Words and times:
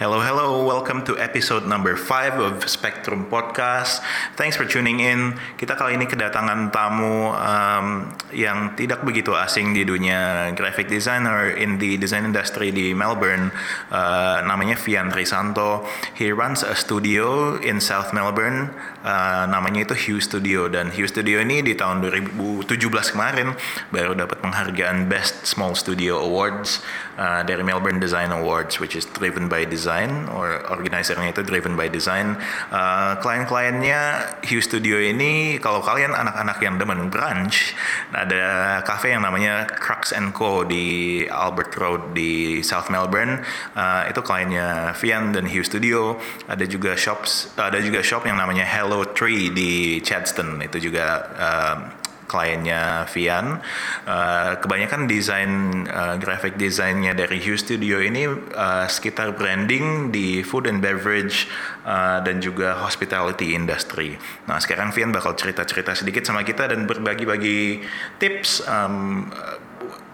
Hello, 0.00 0.18
hello. 0.18 0.69
Welcome 0.80 1.04
to 1.12 1.20
episode 1.20 1.68
number 1.68 1.92
5 1.92 2.40
of 2.40 2.64
Spectrum 2.64 3.28
Podcast. 3.28 4.00
Thanks 4.40 4.56
for 4.56 4.64
tuning 4.64 5.04
in. 5.04 5.36
Kita 5.60 5.76
kali 5.76 6.00
ini 6.00 6.08
kedatangan 6.08 6.72
tamu 6.72 7.36
um, 7.36 8.08
yang 8.32 8.72
tidak 8.80 9.04
begitu 9.04 9.36
asing 9.36 9.76
di 9.76 9.84
dunia 9.84 10.48
graphic 10.56 10.88
designer 10.88 11.52
in 11.52 11.76
the 11.76 12.00
design 12.00 12.24
industry 12.24 12.72
di 12.72 12.96
Melbourne. 12.96 13.52
Uh, 13.92 14.40
namanya 14.40 14.80
Vian 14.80 15.12
Trisanto. 15.12 15.84
He 16.16 16.32
runs 16.32 16.64
a 16.64 16.72
studio 16.72 17.60
in 17.60 17.76
South 17.76 18.16
Melbourne. 18.16 18.72
Uh, 19.04 19.44
namanya 19.52 19.84
itu 19.84 19.92
Hue 19.92 20.24
Studio 20.24 20.72
dan 20.72 20.88
Hue 20.96 21.12
Studio 21.12 21.44
ini 21.44 21.60
di 21.60 21.76
tahun 21.76 22.00
2017 22.00 22.80
kemarin 23.12 23.52
baru 23.92 24.16
dapat 24.16 24.40
penghargaan 24.40 25.12
Best 25.12 25.44
Small 25.44 25.76
Studio 25.76 26.24
Awards 26.24 26.80
uh, 27.20 27.44
dari 27.44 27.60
Melbourne 27.60 28.00
Design 28.00 28.32
Awards, 28.32 28.80
which 28.80 28.96
is 28.96 29.04
driven 29.04 29.44
by 29.44 29.68
design 29.68 30.24
or 30.32 30.60
organizernya 30.70 31.34
itu 31.34 31.42
driven 31.42 31.74
by 31.74 31.90
design. 31.90 32.38
Uh, 32.70 33.18
klien-kliennya 33.18 34.00
Hue 34.46 34.62
Studio 34.62 34.96
ini 34.96 35.58
kalau 35.58 35.82
kalian 35.82 36.14
anak-anak 36.14 36.58
yang 36.62 36.78
demen 36.78 37.10
brunch, 37.10 37.74
ada 38.14 38.80
cafe 38.86 39.12
yang 39.12 39.26
namanya 39.26 39.66
Crux 39.66 40.14
Co 40.32 40.64
di 40.64 41.26
Albert 41.26 41.74
Road 41.76 42.02
di 42.14 42.62
South 42.62 42.88
Melbourne. 42.88 43.42
Uh, 43.74 44.06
itu 44.08 44.22
kliennya 44.22 44.94
Vian 44.96 45.34
dan 45.34 45.50
Hue 45.50 45.66
Studio. 45.66 46.16
Ada 46.46 46.64
juga 46.64 46.94
shops, 46.94 47.52
ada 47.58 47.82
juga 47.82 48.00
shop 48.00 48.24
yang 48.24 48.38
namanya 48.38 48.64
Hello 48.64 49.02
Tree 49.04 49.50
di 49.50 49.98
Chadstone. 50.00 50.62
Itu 50.64 50.78
juga 50.78 51.06
uh, 51.34 51.99
kliennya 52.30 53.10
Vian. 53.10 53.58
Uh, 54.06 54.54
kebanyakan 54.62 55.10
desain 55.10 55.50
uh, 55.90 56.14
graphic 56.22 56.54
desainnya 56.54 57.10
dari 57.10 57.42
Hue 57.42 57.58
Studio 57.58 57.98
ini 57.98 58.30
uh, 58.54 58.86
sekitar 58.86 59.34
branding 59.34 60.14
di 60.14 60.46
food 60.46 60.70
and 60.70 60.78
beverage 60.78 61.50
uh, 61.82 62.22
dan 62.22 62.38
juga 62.38 62.78
hospitality 62.78 63.58
industry. 63.58 64.14
Nah 64.46 64.62
sekarang 64.62 64.94
Vian 64.94 65.10
bakal 65.10 65.34
cerita-cerita 65.34 65.98
sedikit 65.98 66.22
sama 66.22 66.46
kita 66.46 66.70
dan 66.70 66.86
berbagi-bagi 66.86 67.82
tips 68.22 68.62
um, 68.70 69.26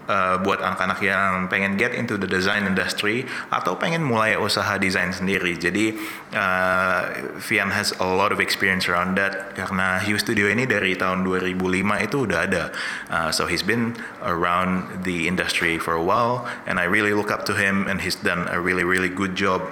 uh, 0.09 0.39
buat 0.41 0.62
anak-anak 0.62 0.99
yang 1.03 1.47
pengen 1.47 1.79
get 1.79 1.93
into 1.95 2.19
the 2.19 2.27
design 2.27 2.67
industry 2.67 3.27
atau 3.53 3.77
pengen 3.79 4.03
mulai 4.03 4.35
usaha 4.39 4.79
desain 4.79 5.12
sendiri. 5.12 5.59
Jadi 5.59 5.95
uh, 6.35 7.01
Vian 7.43 7.71
has 7.71 7.93
a 7.99 8.07
lot 8.07 8.31
of 8.33 8.39
experience 8.43 8.89
around 8.91 9.19
that 9.19 9.55
karena 9.55 10.03
Hue 10.03 10.19
Studio 10.19 10.51
ini 10.51 10.65
dari 10.65 10.95
tahun 10.97 11.27
2005 11.27 12.07
itu 12.07 12.17
udah 12.27 12.39
ada. 12.47 12.65
Uh, 13.11 13.31
so 13.31 13.47
he's 13.47 13.62
been 13.62 13.95
around 14.23 15.05
the 15.05 15.27
industry 15.29 15.79
for 15.79 15.95
a 15.95 16.03
while 16.03 16.47
and 16.65 16.79
I 16.79 16.87
really 16.89 17.12
look 17.12 17.31
up 17.31 17.45
to 17.51 17.55
him 17.55 17.87
and 17.87 18.03
he's 18.03 18.17
done 18.17 18.49
a 18.51 18.59
really 18.59 18.87
really 18.87 19.11
good 19.11 19.37
job 19.37 19.62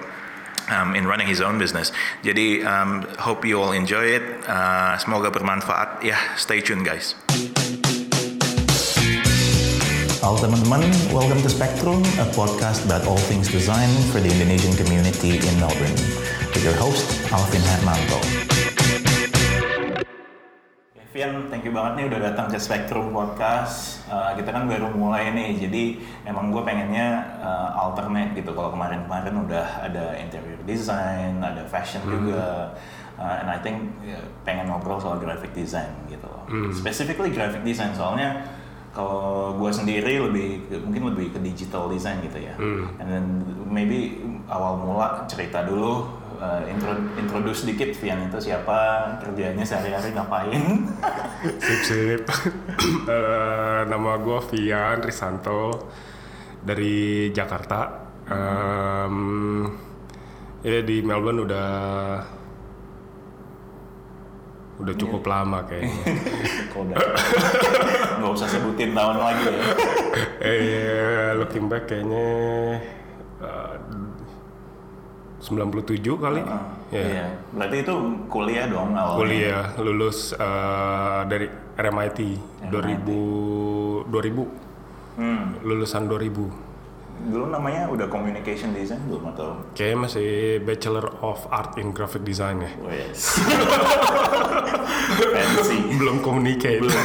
um, 0.69 0.95
in 0.95 1.07
running 1.07 1.27
his 1.27 1.41
own 1.41 1.57
business. 1.57 1.91
Jadi 2.23 2.65
um, 2.65 3.05
hope 3.19 3.45
you 3.45 3.61
all 3.61 3.71
enjoy 3.71 4.17
it. 4.17 4.23
Uh, 4.45 4.97
semoga 4.97 5.29
bermanfaat. 5.29 6.01
Ya, 6.01 6.15
yeah, 6.15 6.21
stay 6.35 6.61
tune 6.61 6.83
guys. 6.83 7.15
Halo 10.25 10.41
teman-teman, 10.41 10.81
welcome 11.13 11.37
to 11.45 11.53
Spectrum, 11.53 12.01
a 12.17 12.25
podcast 12.33 12.81
about 12.89 13.05
all 13.05 13.21
things 13.29 13.45
design 13.45 13.93
for 14.09 14.17
the 14.17 14.25
Indonesian 14.25 14.73
community 14.73 15.37
in 15.37 15.53
Melbourne. 15.61 15.93
With 16.49 16.65
your 16.65 16.73
host, 16.81 17.05
Alvin 17.29 17.61
Hermanto. 17.61 18.17
Vian, 21.13 21.45
thank 21.53 21.61
you 21.61 21.69
banget 21.69 21.91
nih 22.01 22.05
udah 22.09 22.19
datang 22.33 22.49
ke 22.49 22.57
Spectrum 22.57 23.13
Podcast. 23.13 24.01
Uh, 24.09 24.33
kita 24.33 24.49
kan 24.49 24.65
baru 24.65 24.89
mulai 24.97 25.29
nih, 25.29 25.61
jadi 25.61 26.01
emang 26.25 26.49
gue 26.49 26.65
pengennya 26.65 27.37
uh, 27.45 27.85
alternate 27.85 28.33
gitu. 28.33 28.49
Kalau 28.57 28.73
kemarin-kemarin 28.73 29.45
udah 29.45 29.85
ada 29.85 30.17
interior 30.17 30.57
design, 30.65 31.45
ada 31.45 31.69
fashion 31.69 32.01
hmm. 32.01 32.09
juga. 32.09 32.73
Uh, 33.21 33.45
and 33.45 33.47
I 33.53 33.61
think 33.61 33.93
uh, 34.09 34.25
pengen 34.41 34.73
ngobrol 34.73 34.97
soal 34.97 35.21
graphic 35.21 35.53
design 35.53 35.93
gitu. 36.09 36.33
Hmm. 36.49 36.73
Specifically 36.73 37.29
graphic 37.29 37.61
design, 37.61 37.93
soalnya 37.93 38.41
kalau 38.95 39.59
gue 39.59 39.71
sendiri 39.75 40.23
lebih 40.23 40.71
mungkin 40.87 41.11
lebih 41.11 41.35
ke 41.35 41.39
digital 41.43 41.91
design 41.91 42.23
gitu 42.23 42.39
ya. 42.39 42.55
Hmm. 42.55 42.87
and 43.03 43.07
then 43.11 43.25
maybe 43.67 44.23
awal 44.47 44.79
mula 44.79 45.27
cerita 45.27 45.67
dulu 45.67 46.07
uh, 46.39 46.61
intro, 46.67 46.95
introduce 47.19 47.67
sedikit 47.67 47.91
Vian 47.99 48.27
itu 48.27 48.39
siapa 48.39 49.11
kerjanya 49.19 49.63
sehari-hari 49.67 50.15
ngapain. 50.15 50.63
Sip 51.65 51.81
sip. 51.83 52.23
Uh, 53.07 53.83
nama 53.91 54.15
gue 54.19 54.39
Vian 54.55 54.99
Risanto 55.03 55.91
dari 56.63 57.29
Jakarta. 57.31 58.07
Um, 58.25 59.69
ya 60.65 60.81
di 60.81 61.05
Melbourne 61.05 61.45
udah 61.45 61.69
udah 64.75 64.93
cukup 64.99 65.23
yeah. 65.23 65.31
lama 65.31 65.59
kayaknya. 65.63 66.03
udah 66.81 66.97
nggak 68.19 68.31
usah 68.31 68.47
sebutin 68.47 68.91
tahun 68.91 69.17
lagi 69.19 69.43
ya. 69.47 69.61
eh, 70.43 71.29
looking 71.39 71.65
back 71.71 71.87
kayaknya 71.87 72.27
uh, 73.39 73.75
97 75.39 76.01
kali. 76.17 76.41
Uh, 76.41 76.63
ya. 76.89 77.03
Iya. 77.05 77.25
Berarti 77.53 77.77
itu 77.85 77.93
kuliah 78.27 78.65
dong 78.65 78.97
awalnya. 78.97 79.19
Kuliah, 79.21 79.63
lulus 79.77 80.33
uh, 80.33 81.21
dari 81.29 81.45
RMIT, 81.77 82.19
RMIT. 82.71 83.09
2000 84.09 84.09
2000. 84.09 84.65
Hmm. 85.15 85.55
Lulusan 85.63 86.11
2000 86.11 86.64
dulu 87.25 87.49
namanya 87.49 87.87
udah 87.89 88.07
communication 88.11 88.75
design 88.75 89.01
belum 89.07 89.31
atau? 89.33 89.55
Kayaknya 89.73 89.97
masih 90.03 90.29
Bachelor 90.61 91.07
of 91.23 91.39
Art 91.49 91.79
in 91.79 91.95
Graphic 91.95 92.27
Design 92.27 92.61
ya. 92.61 92.71
Oh 92.83 92.91
yes. 92.91 93.39
Fancy. 95.35 95.77
Belum 95.95 96.19
communicate. 96.19 96.83
Belum. 96.83 97.03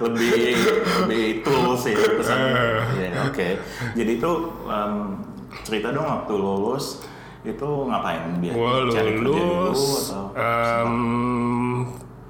belum 0.00 0.12
lebih 0.16 0.56
lebih 1.04 1.26
tools 1.44 1.82
ya 1.84 1.96
pesan. 1.96 2.38
Uh. 2.38 2.80
Yeah, 2.96 3.28
Oke. 3.28 3.36
Okay. 3.36 3.52
Jadi 3.96 4.12
itu 4.16 4.32
um, 4.64 5.20
cerita 5.64 5.92
dong 5.92 6.06
waktu 6.08 6.32
lulus 6.36 7.04
itu 7.40 7.68
ngapain 7.88 8.36
biar 8.36 8.52
Gua 8.52 8.72
cari 8.92 9.16
lulus, 9.16 9.32
kerja 9.32 9.40
dulu 9.40 9.72
atau? 9.96 10.24
Um, 10.36 10.94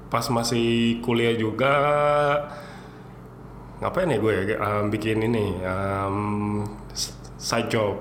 pas 0.07 0.25
masih 0.31 0.99
kuliah 1.03 1.35
juga 1.35 1.75
ngapain 3.81 4.13
ya 4.13 4.17
gue 4.21 4.33
ya 4.33 4.43
um, 4.61 4.93
bikin 4.93 5.25
ini 5.25 5.57
um, 5.65 6.17
side 7.41 7.67
job 7.73 7.97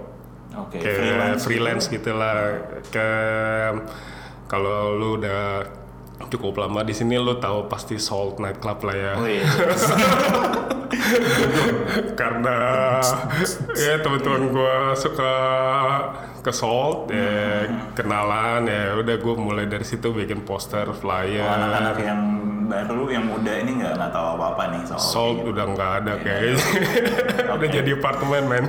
okay, 0.52 0.80
kayak 0.84 1.00
freelance, 1.00 1.42
freelance 1.48 1.84
gitu. 1.88 2.12
lah 2.12 2.60
ke 2.92 3.08
kalau 4.50 4.98
lu 4.98 5.16
udah 5.16 5.64
cukup 6.28 6.60
lama 6.60 6.84
di 6.84 6.92
sini 6.92 7.16
lu 7.16 7.40
tahu 7.40 7.70
pasti 7.70 7.96
Salt 7.96 8.42
Nightclub 8.42 8.78
lah 8.84 8.96
ya. 8.98 9.12
Oh 9.16 9.24
iya. 9.24 9.46
Karena 12.20 12.56
ya 13.72 13.94
teman-teman 14.04 14.52
gue 14.52 14.76
suka 15.00 15.32
ke 16.44 16.52
Salt 16.52 17.08
ya 17.08 17.64
hmm. 17.64 17.96
kenalan 17.96 18.68
ya 18.68 18.98
udah 19.00 19.16
gue 19.16 19.34
mulai 19.38 19.64
dari 19.64 19.86
situ 19.86 20.12
bikin 20.12 20.44
poster 20.44 20.92
flyer. 20.92 21.46
Oh, 21.46 21.56
anak-anak 21.56 21.96
yang 22.04 22.20
baru 22.70 23.10
yang 23.10 23.26
muda 23.26 23.52
ini 23.58 23.82
nggak 23.82 23.92
nggak 23.98 24.10
tahu 24.14 24.26
apa 24.38 24.44
apa 24.54 24.62
nih 24.70 24.80
soal 24.86 25.02
Salt 25.02 25.36
gitu. 25.42 25.50
udah 25.50 25.64
nggak 25.74 25.90
ada 26.00 26.12
yeah. 26.14 26.22
kayaknya 26.22 26.54
okay. 26.54 27.52
udah 27.58 27.68
jadi 27.68 27.90
apartemen 27.98 28.42
men 28.46 28.64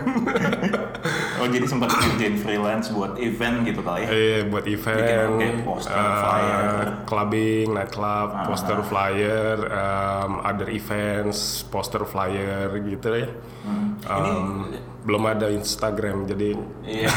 oh 1.41 1.47
jadi 1.47 1.65
sempat 1.69 1.89
kerjain 1.93 2.35
freelance 2.41 2.89
buat 2.89 3.13
event 3.21 3.55
gitu 3.65 3.81
kali 3.85 4.05
ya 4.05 4.09
iya 4.09 4.39
buat 4.49 4.65
event 4.65 5.01
Bikin, 5.05 5.29
okay, 5.37 5.51
poster 5.61 6.01
uh, 6.01 6.17
flyer 6.25 6.69
clubbing 7.05 7.67
night 7.77 7.91
club 7.93 8.27
uh, 8.33 8.45
poster 8.49 8.79
flyer 8.85 9.55
um, 9.69 10.31
other 10.41 10.67
events 10.73 11.61
poster 11.69 12.01
flyer 12.03 12.73
gitu 12.81 13.07
ya 13.13 13.29
hmm. 13.65 13.90
Um, 14.09 14.69
ini 14.69 14.79
belum 15.01 15.23
ada 15.25 15.49
Instagram 15.49 16.29
jadi 16.29 16.53
iya. 16.85 17.09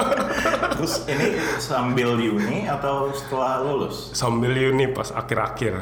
terus 0.78 1.04
ini 1.10 1.36
sambil 1.60 2.16
uni 2.16 2.64
atau 2.64 3.12
setelah 3.12 3.60
lulus? 3.60 4.14
Sambil 4.16 4.54
uni 4.54 4.88
pas 4.94 5.12
akhir-akhir. 5.12 5.74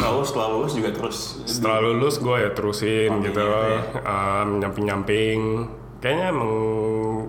Lalu 0.00 0.20
setelah 0.26 0.48
lulus 0.50 0.72
juga 0.74 0.90
terus? 0.90 1.44
Setelah 1.46 1.78
lulus 1.84 2.18
gue 2.18 2.36
ya 2.40 2.50
terusin 2.50 3.20
gitu. 3.22 3.38
ya. 3.38 3.78
um, 4.02 4.58
nyamping-nyamping. 4.58 5.68
Kayaknya 6.00 6.26
emang 6.32 6.52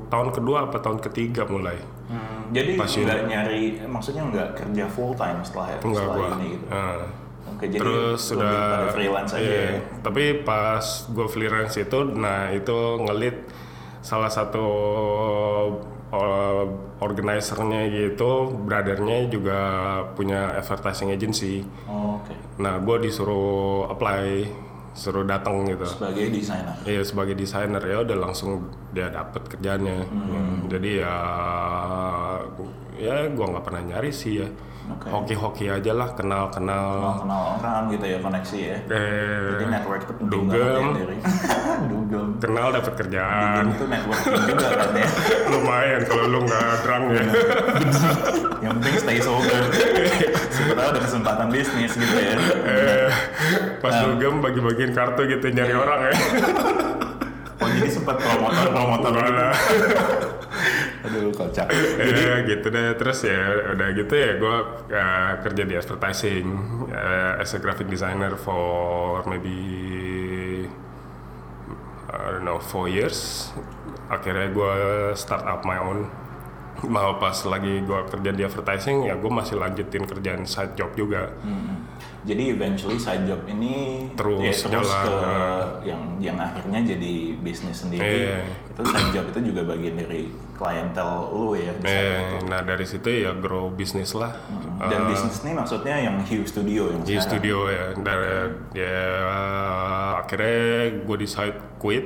tahun 0.08 0.30
kedua 0.32 0.58
apa 0.72 0.80
tahun 0.80 1.04
ketiga 1.04 1.44
mulai. 1.46 1.76
Hmm, 2.08 2.56
jadi 2.56 2.80
nggak 2.80 3.22
nyari 3.28 3.64
maksudnya 3.88 4.24
nggak 4.32 4.50
kerja 4.56 4.84
full 4.88 5.12
time 5.16 5.44
setelah 5.44 5.76
Enggak 5.84 6.08
setelah 6.08 6.16
gua. 6.16 6.40
ini 6.40 6.48
gitu? 6.56 6.66
Uh, 6.72 7.04
Oke, 7.62 7.70
jadi 7.70 7.78
Terus 7.78 8.20
sudah 8.34 8.90
freelance 8.90 9.38
aja. 9.38 9.46
Iya, 9.46 9.62
ya. 9.62 9.74
Tapi 10.02 10.42
pas 10.42 10.82
gue 11.14 11.28
freelance 11.30 11.78
itu, 11.78 12.00
nah 12.10 12.50
itu 12.50 12.78
ngelit 13.06 13.38
salah 14.02 14.34
satu 14.34 14.66
uh, 16.10 16.66
organisernya 16.98 17.86
gitu, 17.94 18.50
brothernya 18.66 19.30
juga 19.30 19.60
punya 20.18 20.58
advertising 20.58 21.14
agency. 21.14 21.62
Oh, 21.86 22.18
Oke. 22.18 22.34
Okay. 22.34 22.38
Nah, 22.66 22.82
gue 22.82 22.98
disuruh 23.06 23.94
apply 23.94 24.50
suruh 24.92 25.24
datang 25.24 25.64
gitu 25.64 25.88
sebagai 25.88 26.28
desainer 26.36 26.76
iya 26.84 27.00
sebagai 27.00 27.36
desainer 27.40 27.80
ya 27.80 28.04
udah 28.04 28.18
langsung 28.28 28.68
dia 28.92 29.08
dapat 29.08 29.48
kerjanya 29.48 30.04
Hmm. 30.04 30.68
jadi 30.68 31.08
ya 31.08 31.16
ya 33.02 33.16
gua 33.34 33.46
nggak 33.50 33.66
pernah 33.66 33.82
nyari 33.84 34.12
sih 34.12 34.34
ya. 34.38 34.50
Oke. 34.92 35.08
hoki-hoki 35.08 35.72
aja 35.72 35.94
lah 35.94 36.10
kenal-kenal 36.12 36.92
kenal. 36.92 37.24
Kenal 37.24 37.42
orang 37.62 37.84
gitu 37.94 38.02
ya 38.04 38.18
koneksi 38.20 38.58
ya. 38.60 38.78
Jadi 38.84 39.64
eh 39.64 39.70
network 39.72 40.02
itu 40.04 40.14
penting 40.20 40.34
dugem. 40.42 40.84
banget 40.84 40.98
ya 41.00 41.06
dugem. 41.94 42.28
Kenal 42.42 42.68
dapat 42.76 42.94
kerjaan. 43.00 43.64
Dugem 43.64 43.72
itu 43.72 43.86
networking 43.88 44.42
juga 44.52 44.68
kan 44.74 44.90
ya? 44.92 45.08
Lumayan 45.54 46.02
kalau 46.04 46.26
lu 46.28 46.40
nggak 46.44 46.76
drunk 46.84 47.06
ya. 47.08 47.24
Yang 48.66 48.74
penting 48.76 48.96
stay 49.00 49.18
sober. 49.22 49.62
Siapa 50.52 50.74
tahu 50.76 50.88
ada 50.92 51.00
kesempatan 51.00 51.48
bisnis 51.48 51.92
gitu 51.96 52.18
ya. 52.18 52.36
Eh, 52.68 53.10
pas 53.80 53.96
dugem 53.96 54.44
bagi-bagiin 54.44 54.92
kartu 54.92 55.22
gitu 55.24 55.46
nyari 55.50 55.74
orang 55.74 56.00
ya. 56.04 56.14
jadi 56.14 56.91
sempat 57.90 58.18
promotor 58.22 58.68
promotor 58.70 59.12
gitu. 59.18 59.46
Aduh 61.08 61.34
kocak. 61.34 61.68
Eh, 61.72 62.46
gitu 62.46 62.68
deh. 62.70 62.94
Terus 62.98 63.26
ya 63.26 63.74
udah 63.74 63.88
gitu 63.98 64.14
ya 64.14 64.32
gue 64.38 64.56
kerja 65.42 65.64
di 65.66 65.74
advertising 65.74 66.46
eh, 66.94 67.42
as 67.42 67.52
a 67.56 67.60
graphic 67.60 67.90
designer 67.90 68.38
for 68.38 69.26
maybe 69.26 69.58
I 72.12 72.38
don't 72.38 72.46
know 72.46 72.62
four 72.62 72.92
years. 72.92 73.50
Akhirnya 74.12 74.52
gue 74.52 74.76
start 75.18 75.48
up 75.48 75.64
my 75.64 75.80
own. 75.80 76.12
Mau 76.82 77.22
pas 77.22 77.36
lagi 77.46 77.82
gue 77.86 78.00
kerja 78.10 78.32
di 78.34 78.42
advertising 78.42 79.06
ya 79.06 79.14
gue 79.18 79.32
masih 79.32 79.58
lanjutin 79.58 80.04
kerjaan 80.06 80.44
side 80.46 80.78
job 80.78 80.94
juga. 80.94 81.34
Hmm. 81.42 81.88
Jadi 82.22 82.54
eventually 82.54 82.96
side 82.96 83.26
job 83.26 83.42
ini 83.46 84.06
Terus 84.14 84.38
ya, 84.40 84.54
terus 84.70 84.86
jalan. 84.86 85.04
ke 85.04 85.18
yang 85.84 86.02
yang 86.22 86.38
akhirnya 86.38 86.80
jadi 86.86 87.14
bisnis 87.36 87.82
sendiri. 87.82 88.06
Iya. 88.30 88.46
Itu 88.70 88.82
side 88.86 89.10
job 89.12 89.26
itu 89.28 89.40
juga 89.50 89.62
bagian 89.66 89.98
dari 89.98 90.30
klientel 90.54 91.10
lu 91.32 91.58
ya. 91.58 91.74
eh, 91.82 92.46
nah 92.46 92.62
dari 92.62 92.86
situ 92.86 93.10
ya 93.10 93.34
grow 93.34 93.74
bisnis 93.74 94.14
lah 94.14 94.30
Dan 94.80 95.10
bisnis 95.10 95.42
ini 95.42 95.52
maksudnya 95.52 95.98
yang 95.98 96.22
Hue 96.22 96.46
Studio 96.46 96.90
yang 96.90 97.02
sekarang. 97.02 97.26
studio 97.26 97.58
ya 97.66 97.86
dari 97.98 98.30
ya 98.72 99.02
akhirnya 100.16 100.56
gue 101.02 101.18
decide 101.18 101.58
quit 101.78 102.06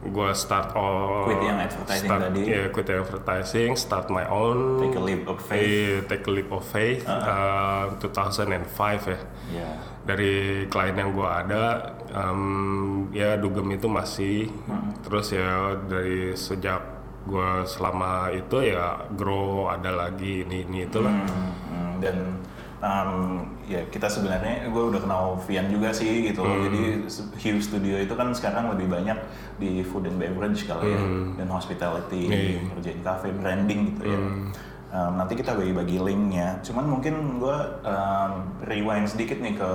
gue 0.00 0.30
start 0.32 0.72
all 0.72 1.28
Quit 1.28 1.44
yang 1.44 1.60
advertising 1.60 2.08
start, 2.08 2.20
tadi. 2.32 2.42
ya 2.48 2.62
quit 2.72 2.86
yang 2.88 3.04
advertising 3.04 3.70
start 3.76 4.06
my 4.08 4.24
own. 4.32 4.80
Take 4.80 4.96
a 4.96 5.04
leap 5.04 5.22
of 5.28 5.38
faith. 5.44 5.60
Eh, 5.60 5.94
take 6.08 6.24
a 6.24 6.32
leap 6.32 6.48
of 6.48 6.64
faith. 6.64 7.04
Uh, 7.04 7.92
2005 8.00 9.12
ya. 9.12 9.20
Ya. 9.52 9.70
dari 10.00 10.64
klien 10.72 10.96
yang 10.96 11.12
gue 11.12 11.28
ada 11.28 11.92
em, 12.08 13.12
ya 13.12 13.36
dugem 13.36 13.68
itu 13.76 13.86
masih. 13.86 14.48
Terus 15.04 15.36
ya 15.36 15.76
dari 15.84 16.32
sejak 16.32 16.80
gue 17.28 17.68
selama 17.68 18.32
itu 18.32 18.72
ya 18.72 19.04
grow 19.12 19.68
ada 19.68 19.92
lagi 19.92 20.48
ini 20.48 20.64
ini 20.64 20.88
itulah. 20.88 21.12
Hmm, 21.12 21.52
hmm, 21.68 21.92
dan 22.00 22.16
um, 22.80 23.12
ya 23.70 23.86
kita 23.86 24.10
sebenarnya 24.10 24.66
gue 24.66 24.82
udah 24.90 24.98
kenal 24.98 25.38
Vian 25.46 25.70
juga 25.70 25.94
sih 25.94 26.26
gitu. 26.26 26.42
Hmm. 26.42 26.66
Jadi 26.66 27.06
Hue 27.38 27.62
Studio 27.62 28.02
itu 28.02 28.10
kan 28.18 28.34
sekarang 28.34 28.74
lebih 28.74 28.90
banyak 28.90 29.14
di 29.62 29.86
food 29.86 30.10
and 30.10 30.18
beverage 30.18 30.66
kali 30.66 30.90
ya 30.90 31.02
dan 31.38 31.46
hospitality, 31.46 32.26
Hmm. 32.26 32.34
Iya. 32.34 32.50
Hmm. 32.58 32.68
kerjain 32.74 33.00
cafe, 33.06 33.28
branding 33.30 33.80
gitu 33.94 34.02
ya. 34.10 34.18
Um, 34.90 35.22
nanti 35.22 35.38
kita 35.38 35.54
bagi-bagi 35.54 36.02
linknya. 36.02 36.58
Cuman 36.66 36.82
mungkin 36.90 37.38
gue 37.38 37.58
um, 37.86 38.32
rewind 38.66 39.06
sedikit 39.06 39.38
nih 39.38 39.54
ke 39.54 39.70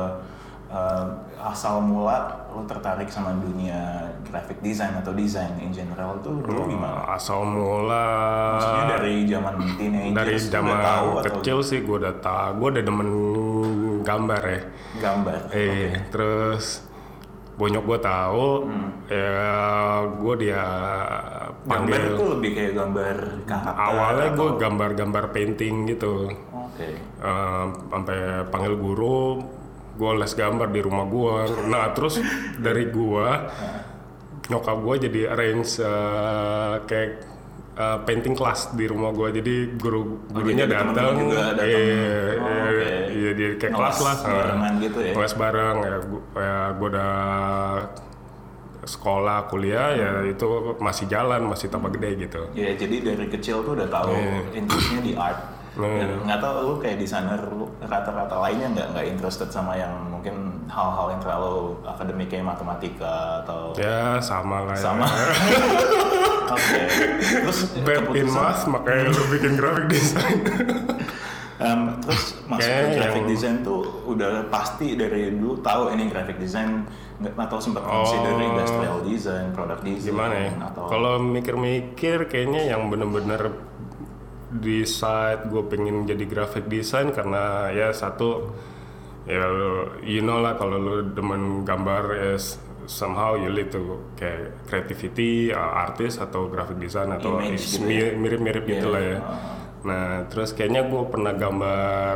um, 0.67 1.07
asal 1.39 1.79
mula 1.79 2.43
lo 2.51 2.63
tertarik 2.67 3.07
sama 3.07 3.35
dunia 3.39 4.11
graphic 4.27 4.59
design 4.63 4.95
atau 4.99 5.11
design 5.11 5.55
in 5.59 5.71
general 5.71 6.15
tuh 6.23 6.39
dulu 6.39 6.71
gimana? 6.71 7.15
asal 7.15 7.43
mula 7.43 8.07
Maksudnya 8.55 8.85
dari 8.95 9.15
zaman 9.27 9.53
teenagers 9.75 10.15
dari 10.15 10.35
zaman 10.39 10.77
tahu 10.79 11.07
atau 11.19 11.33
kecil 11.39 11.57
sih 11.61 11.79
gue 11.83 11.95
udah 11.99 12.15
tau 12.23 12.55
gue 12.55 12.67
udah 12.79 12.83
demen 12.83 13.07
gambar 14.05 14.41
ya 14.45 14.61
gambar? 14.95 15.39
eh 15.51 15.89
terus 16.07 16.85
bonyok 17.55 17.83
gue 17.83 17.99
tahu 17.99 18.47
Hmm. 18.63 18.89
ya 19.07 19.31
gue 20.13 20.33
dia 20.37 20.63
Gambar 21.63 21.87
panggil 21.87 22.03
itu 22.13 22.25
lebih 22.29 22.51
kayak 22.51 22.73
gambar 22.75 23.15
karakter. 23.43 23.75
awalnya 23.79 24.29
gue 24.31 24.49
gambar-gambar 24.55 25.25
painting 25.31 25.75
gitu 25.87 26.29
Oke. 26.51 26.87
Eh, 26.99 27.65
sampai 27.87 28.17
panggil 28.45 28.75
guru 28.75 29.39
gue 29.95 30.11
les 30.13 30.33
gambar 30.33 30.67
di 30.67 30.79
rumah 30.79 31.05
gue 31.05 31.35
nah 31.65 31.89
terus 31.89 32.19
dari 32.59 32.87
gue 32.87 33.27
nyokap 34.51 34.77
gue 34.77 34.95
jadi 35.07 35.21
arrange 35.31 35.79
eh, 35.79 36.73
kayak 36.85 37.11
eh, 37.75 37.97
painting 38.01 38.33
class 38.33 38.71
di 38.71 38.85
rumah 38.85 39.11
gue 39.11 39.35
jadi 39.35 39.55
guru 39.75 40.01
gurunya 40.27 40.63
jadi 40.63 40.73
ada 40.73 40.75
datang 40.81 40.95
temen-temen 40.95 41.21
juga 41.21 41.39
datang. 41.51 41.67
iya 41.67 42.13
Oh, 42.35 42.67
iya, 42.71 42.97
iya, 43.09 43.31
dia 43.31 43.49
kayak 43.55 43.73
kelas 43.73 43.97
lah 43.99 44.15
barengan 44.21 44.73
gitu 44.79 44.99
ya? 44.99 45.13
kelas 45.13 45.33
bareng 45.35 45.77
ya 45.79 45.95
gue 46.01 46.21
ya, 46.37 46.57
gua 46.73 46.87
udah 46.89 47.13
sekolah 48.85 49.49
kuliah 49.49 49.89
ya 49.91 50.09
itu 50.23 50.45
masih 50.77 51.05
jalan 51.05 51.49
masih 51.49 51.67
tambah 51.67 51.89
gede 51.89 52.21
gitu 52.21 52.41
Ya 52.53 52.69
jadi 52.75 52.95
dari 53.01 53.25
kecil 53.27 53.65
tuh 53.65 53.73
udah 53.73 53.89
tahu 53.89 54.13
interestnya 54.51 55.01
di 55.01 55.13
art. 55.17 55.41
Iya. 55.75 56.21
Nggak 56.21 56.39
tahu 56.39 56.55
lu 56.61 56.73
kayak 56.79 56.97
desainer 57.01 57.41
lu 57.49 57.65
rata-rata 57.81 58.37
lainnya 58.39 58.69
nggak 58.71 58.87
nggak 58.93 59.05
interested 59.09 59.49
sama 59.49 59.73
yang 59.73 59.91
mungkin 60.07 60.44
hal-hal 60.65 61.07
yang 61.09 61.21
terlalu 61.21 61.55
akademik 61.83 62.27
kayak 62.27 62.45
matematika 62.45 63.15
atau 63.41 63.71
ya 63.75 64.17
sama 64.19 64.63
lah 64.63 64.73
ya. 64.73 64.81
sama. 64.81 65.05
Oke. 66.47 66.81
Terus 67.41 67.59
Bad 67.81 68.05
in 68.13 68.27
math 68.27 68.63
makanya 68.65 69.09
lu 69.09 69.23
bikin 69.29 69.53
graphic 69.55 69.85
design 69.89 70.37
Em, 71.55 71.87
terus 71.97 72.35
masuk 72.45 72.67
ke 72.67 72.87
graphic 72.93 73.15
yang- 73.17 73.31
design 73.31 73.55
tuh 73.61 73.79
udah 74.05 74.51
pasti 74.51 74.93
dari 74.93 75.31
dulu 75.31 75.55
tahu 75.57 75.87
ini 75.89 76.05
graphic 76.05 76.35
design 76.35 76.83
atau 77.17 77.57
sempat 77.57 77.79
consider 77.81 78.35
Oh. 78.35 78.43
industrial 78.45 78.97
design, 79.01 79.45
product 79.49 79.81
design 79.81 80.11
gimana 80.11 80.35
ya 80.35 80.51
atau 80.61 80.83
kalau 80.85 81.15
mikir-mikir 81.17 82.27
kayaknya 82.27 82.69
yang 82.69 82.91
bener-bener 82.91 83.55
decide 84.51 85.47
gue 85.47 85.63
pengen 85.65 86.03
jadi 86.03 86.23
graphic 86.23 86.67
design 86.67 87.09
karena 87.09 87.71
ya 87.71 87.89
satu 87.89 88.51
ya 89.25 89.41
lu- 89.43 89.89
you 90.01 90.21
know 90.21 90.37
lah 90.37 90.53
kalau 90.53 90.77
lu 90.77 90.95
demen 91.09 91.41
gambar 91.61 92.03
ya 92.13 92.33
s- 92.35 92.55
somehow 92.85 93.33
you 93.33 93.49
lead 93.49 93.67
to 93.67 93.81
kayak 94.13 94.53
creativity 94.63 95.49
uh, 95.49 95.59
artis 95.81 96.15
atau 96.15 96.45
graphic 96.45 96.77
design 96.77 97.09
atau 97.11 97.37
Image 97.39 97.57
gitu 97.57 97.81
ya. 97.83 98.13
mi- 98.13 98.17
mirip-mirip 98.19 98.63
Iya, 98.63 98.71
gitu 98.71 98.87
lah 98.87 99.01
ya. 99.03 99.17
Nah 99.81 100.05
terus 100.25 100.49
kayaknya 100.51 100.85
gue 100.85 101.03
pernah 101.05 101.33
gambar 101.33 102.15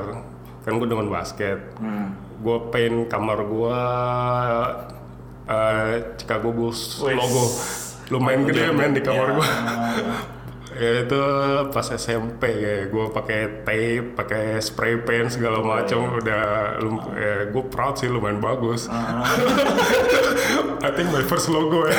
kan 0.59 0.73
gue 0.75 0.87
demen 0.87 1.07
basket. 1.07 1.73
Hmm. 1.75 2.13
gue 2.37 2.57
paint 2.69 3.03
kamar 3.05 3.43
gue 3.43 3.79
uh, 5.45 5.85
Chicago 6.15 6.49
Bulls 6.49 7.01
logo. 7.01 7.43
Lumayan 8.09 8.41
gede 8.43 8.69
men 8.69 8.91
di 8.91 9.01
kamar 9.01 9.27
Ya, 9.27 9.35
gue 9.35 9.47
ya 10.79 10.91
itu 11.03 11.19
pas 11.75 11.87
SMP 11.91 12.43
ya. 12.55 12.87
Gue 12.87 13.11
pakai 13.11 13.67
tape 13.67 14.15
pakai 14.15 14.63
spray 14.63 15.03
paint 15.03 15.29
segala 15.29 15.59
macam. 15.59 16.15
udah 16.15 16.79
lum, 16.79 16.95
ya, 17.13 17.51
gue 17.51 17.63
proud 17.67 17.99
sih 17.99 18.07
lumayan 18.07 18.39
bagus. 18.39 18.87
I 20.85 20.89
think 20.95 21.11
my 21.11 21.23
first 21.27 21.51
logo 21.51 21.85
ya. 21.85 21.95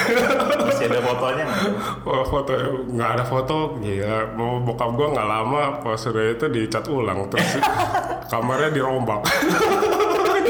Masih 0.65 0.89
ada 0.89 1.01
fotonya 1.05 1.45
nggak? 1.45 1.63
Wah, 2.09 2.25
foto 2.25 2.51
nggak 2.89 3.11
ada 3.21 3.25
foto. 3.29 3.57
Ya 3.85 4.25
mau 4.33 4.59
bokap 4.65 4.97
gue 4.97 5.07
nggak 5.13 5.29
lama 5.29 5.85
pas 5.85 6.01
udah 6.01 6.25
itu 6.33 6.47
dicat 6.49 6.85
ulang. 6.89 7.29
Terus 7.29 7.61
kamarnya 8.33 8.73
dirombak. 8.73 9.21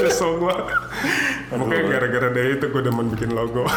Nyesel 0.01 0.41
gue 0.41 0.55
mungkin 1.53 1.93
gara-gara 1.93 2.33
dari 2.33 2.57
itu 2.57 2.65
gue 2.71 2.81
demen 2.81 3.11
bikin 3.11 3.35
logo. 3.35 3.67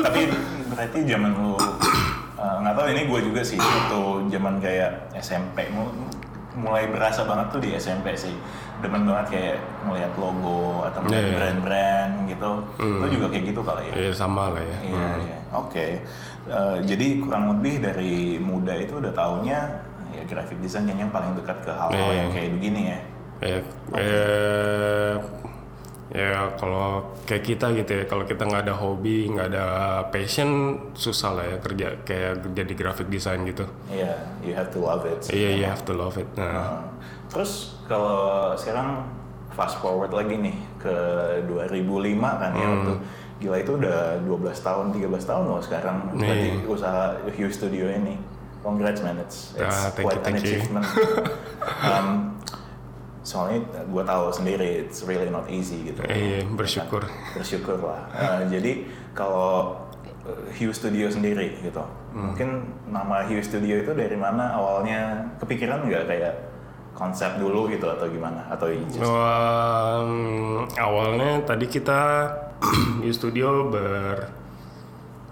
Tapi 0.00 0.30
berarti 0.70 0.98
zaman 1.04 1.30
lu 1.36 1.58
uh, 2.70 2.72
nggak 2.72 2.76
tahu 2.76 2.86
ini 2.88 3.02
gue 3.04 3.20
juga 3.26 3.40
sih 3.42 3.58
waktu 3.58 4.00
zaman 4.30 4.54
kayak 4.58 4.90
SMP 5.16 5.66
mu- 5.68 5.90
mulai 6.52 6.86
berasa 6.86 7.22
banget 7.24 7.46
tuh 7.50 7.60
di 7.60 7.70
SMP 7.72 8.14
sih 8.14 8.34
demen 8.78 9.04
banget 9.04 9.26
kayak 9.28 9.56
melihat 9.82 10.12
logo 10.14 10.82
atau 10.82 11.02
Iya, 11.04 11.18
iya. 11.20 11.34
brand-brand 11.36 12.12
gitu 12.26 12.50
lu 12.78 13.06
juga 13.06 13.26
kayak 13.28 13.44
gitu 13.46 13.60
kali 13.60 13.84
ya 13.86 13.94
ya 14.00 14.12
sama 14.12 14.50
lah 14.50 14.62
ya 14.62 14.78
Iya, 14.82 15.06
iya. 15.20 15.36
Oke. 15.50 15.86
Eh, 16.46 16.78
jadi 16.86 17.18
kurang 17.18 17.50
lebih 17.52 17.82
dari 17.82 18.14
muda 18.38 18.70
itu 18.72 18.96
udah 18.96 19.10
taunya 19.10 19.82
ya 20.10 20.22
graphic 20.24 20.58
design 20.58 20.86
kayaknya 20.86 21.06
yang 21.06 21.12
paling 21.12 21.32
dekat 21.34 21.58
ke 21.60 21.70
hal-hal 21.70 22.06
Iya. 22.06 22.14
yang 22.16 22.28
kayak 22.30 22.50
begini 22.54 22.80
ya. 22.86 22.98
ya 23.40 23.58
eh, 23.94 25.12
ya 26.10 26.50
kalau 26.58 27.06
kayak 27.22 27.44
kita 27.44 27.70
gitu 27.72 28.02
ya 28.02 28.04
kalau 28.04 28.26
kita 28.26 28.42
nggak 28.42 28.66
ada 28.66 28.74
hobi 28.74 29.30
nggak 29.30 29.46
ada 29.48 29.64
passion 30.10 30.50
susah 30.90 31.30
lah 31.32 31.44
ya 31.46 31.56
kerja 31.58 31.86
kayak 32.02 32.50
jadi 32.50 32.72
graphic 32.74 33.06
design 33.06 33.46
gitu 33.46 33.62
Iya, 33.86 34.18
you 34.42 34.50
have 34.52 34.70
to 34.70 34.82
love 34.82 35.06
it. 35.06 35.22
iya 35.30 35.54
you 35.54 35.62
have 35.62 35.86
to 35.86 35.94
love 35.94 36.18
it 36.18 36.26
nah 36.34 36.50
Eh, 36.50 36.78
terus 37.30 37.78
kalau 37.86 38.50
sekarang 38.54 39.06
fast 39.50 39.78
forward 39.78 40.10
lagi 40.10 40.34
nih 40.34 40.56
ke 40.78 40.94
2005 41.46 41.86
kan 42.18 42.50
ya 42.54 42.66
waktu 42.68 42.94
Gila 43.40 43.56
itu 43.56 43.72
udah 43.72 44.20
12 44.28 44.52
tahun, 44.52 44.92
13 44.92 45.08
tahun 45.24 45.44
loh 45.48 45.64
sekarang 45.64 46.12
berarti 46.12 46.60
usaha 46.68 47.16
Hue 47.24 47.48
Studio 47.48 47.88
ini. 47.88 48.20
Congrats 48.60 49.00
man, 49.00 49.16
it's, 49.16 49.56
it's 49.56 49.64
Ah, 49.64 49.88
thank 49.96 50.04
quite 50.04 50.20
you, 50.20 50.28
an 50.28 50.34
you. 50.36 50.40
achievement. 50.44 50.84
um, 51.88 52.36
soalnya 53.30 53.62
gue 53.86 54.02
tahu 54.02 54.24
sendiri 54.34 54.82
it's 54.82 55.06
really 55.06 55.30
not 55.30 55.46
easy 55.46 55.86
gitu. 55.86 56.02
Iya, 56.02 56.42
bersyukur. 56.50 57.06
Bersyukur 57.30 57.78
lah. 57.78 58.02
Uh, 58.10 58.42
jadi 58.50 58.82
kalau 59.14 59.78
uh, 60.26 60.46
Hue 60.50 60.74
Studio 60.74 61.06
sendiri 61.06 61.54
gitu, 61.62 61.78
Hmm. 62.10 62.34
mungkin 62.34 62.48
nama 62.90 63.22
Hue 63.22 63.38
Studio 63.38 63.78
itu 63.78 63.94
dari 63.94 64.18
mana 64.18 64.50
awalnya 64.50 65.30
kepikiran 65.38 65.86
nggak 65.86 66.10
kayak 66.10 66.34
konsep 66.90 67.38
dulu 67.38 67.70
gitu 67.70 67.86
atau 67.86 68.10
gimana 68.10 68.42
atau 68.50 68.66
just 68.90 68.98
Um, 69.00 70.66
awalnya 70.74 71.38
tadi 71.46 71.64
kita 71.64 72.26
di 73.00 73.14
studio 73.14 73.70
ber 73.70 74.26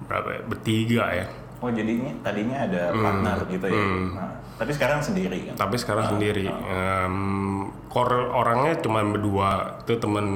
berapa 0.07 0.29
ya? 0.31 0.41
bertiga 0.47 1.05
ya. 1.13 1.27
Oh 1.59 1.69
jadinya 1.69 2.15
tadinya 2.23 2.63
ada 2.63 2.95
partner 2.95 3.37
gitu 3.51 3.67
ya. 3.67 3.83
Nah, 4.15 4.31
tapi 4.55 4.71
sekarang 4.71 5.03
sendiri 5.03 5.51
kan. 5.51 5.55
Tapi 5.59 5.77
sekarang 5.77 6.05
sendiri. 6.09 6.47
Um, 6.47 7.58
core 7.89 8.29
orangnya 8.29 8.79
cuma 8.79 9.01
berdua. 9.03 9.51
Itu 9.81 9.97
temen 9.97 10.27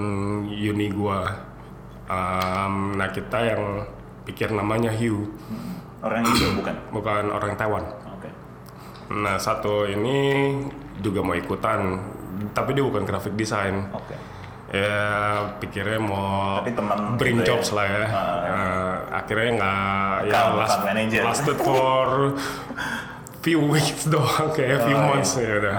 uni 0.48 0.88
gua. 0.88 1.28
Um, 2.04 2.92
nah 2.92 3.08
kita 3.08 3.38
yang 3.46 3.62
pikir 4.22 4.50
namanya 4.50 4.90
Hugh, 4.90 5.32
Orang 5.98 6.22
itu 6.24 6.44
bukan. 6.52 6.74
bukan 6.90 7.24
orang 7.28 7.52
Taiwan. 7.54 7.84
Oke. 8.10 8.28
Nah 9.10 9.36
satu 9.36 9.84
ini 9.84 10.50
juga 10.98 11.20
mau 11.20 11.32
ikutan, 11.32 11.98
tapi 12.50 12.72
dia 12.72 12.84
bukan 12.84 13.02
graphic 13.02 13.32
design. 13.32 13.88
Oke. 13.90 14.14
Ya 14.72 15.04
pikirnya 15.56 16.00
mau 16.00 16.60
Tapi 16.60 16.72
teman 16.72 16.98
bring 17.16 17.36
gitu 17.36 17.44
ya. 17.44 17.48
jobs 17.52 17.68
lah 17.70 17.84
ya. 17.84 18.04
Eh, 18.42 18.94
akhirnya 19.12 19.50
nggak 19.54 20.16
ya 20.26 20.40
last, 20.54 20.78
manager. 20.82 21.22
lasted 21.22 21.58
for 21.58 22.06
few 23.44 23.60
weeks 23.60 24.04
doang 24.04 24.48
kayak 24.50 24.80
few 24.82 24.96
Oh, 24.96 25.06
months 25.12 25.36
ya 25.36 25.60
udah. 25.60 25.76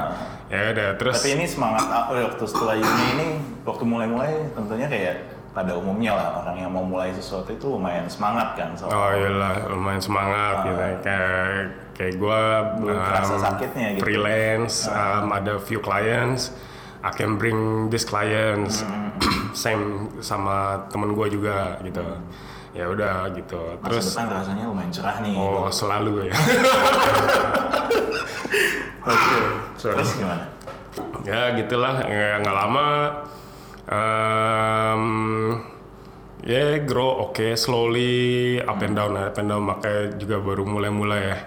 Ya 0.53 0.69
udah 0.69 0.89
terus 1.01 1.17
Tapi 1.17 1.33
ini 1.33 1.45
semangat 1.49 1.89
aku 1.89 2.13
waktu 2.13 2.45
setelah 2.45 2.77
uni 2.77 3.05
ini 3.17 3.27
waktu 3.65 3.83
mulai-mulai 3.89 4.53
tentunya 4.53 4.85
kayak 4.85 5.15
pada 5.49 5.73
umumnya 5.73 6.13
lah 6.13 6.45
orang 6.45 6.61
yang 6.61 6.69
mau 6.69 6.85
mulai 6.85 7.09
sesuatu 7.13 7.49
itu 7.49 7.65
lumayan 7.73 8.05
semangat 8.05 8.53
kan 8.53 8.69
soal 8.77 8.93
Oh 8.93 9.09
iyalah 9.17 9.65
lumayan 9.69 10.01
semangat 10.01 10.55
gitu 10.69 10.77
kayak 11.01 11.57
kayak 11.97 12.13
gue 12.21 12.41
Belum 12.85 12.97
kerasa 13.01 13.35
sakitnya 13.37 13.87
gitu. 13.97 14.01
freelance 14.05 14.85
um, 14.89 15.33
ada 15.33 15.57
few 15.57 15.81
clients 15.81 16.53
I 17.01 17.09
can 17.09 17.41
bring 17.41 17.89
this 17.89 18.05
clients 18.05 18.85
same 19.57 20.09
sama 20.21 20.85
temen 20.93 21.17
gue 21.17 21.33
juga 21.33 21.81
gitu. 21.81 22.05
Ya 22.73 22.89
udah 22.89 23.29
gitu. 23.33 23.77
Masa 23.77 23.85
terus 23.89 24.05
depan 24.13 24.25
rasanya 24.33 24.65
lumayan 24.69 24.89
cerah 24.93 25.17
nih. 25.21 25.33
oh 25.37 25.69
selalu 25.69 26.29
ya 26.29 26.33
Oke. 29.03 29.37
Sorry. 29.77 29.95
Terus 29.99 30.13
gimana? 30.17 30.45
ya 31.23 31.55
gitulah 31.55 32.03
ya, 32.05 32.37
nggak 32.37 32.53
lama 32.53 32.87
um, 33.87 35.03
ya 36.43 36.77
grow 36.83 37.25
oke 37.25 37.55
slowly 37.55 38.59
up 38.59 38.77
and 38.83 38.93
down 38.93 39.15
up 39.15 39.33
and 39.33 39.47
down 39.47 39.63
makanya 39.63 40.13
juga 40.19 40.37
baru 40.37 40.63
mulai-mulai 40.63 41.21
ya 41.23 41.37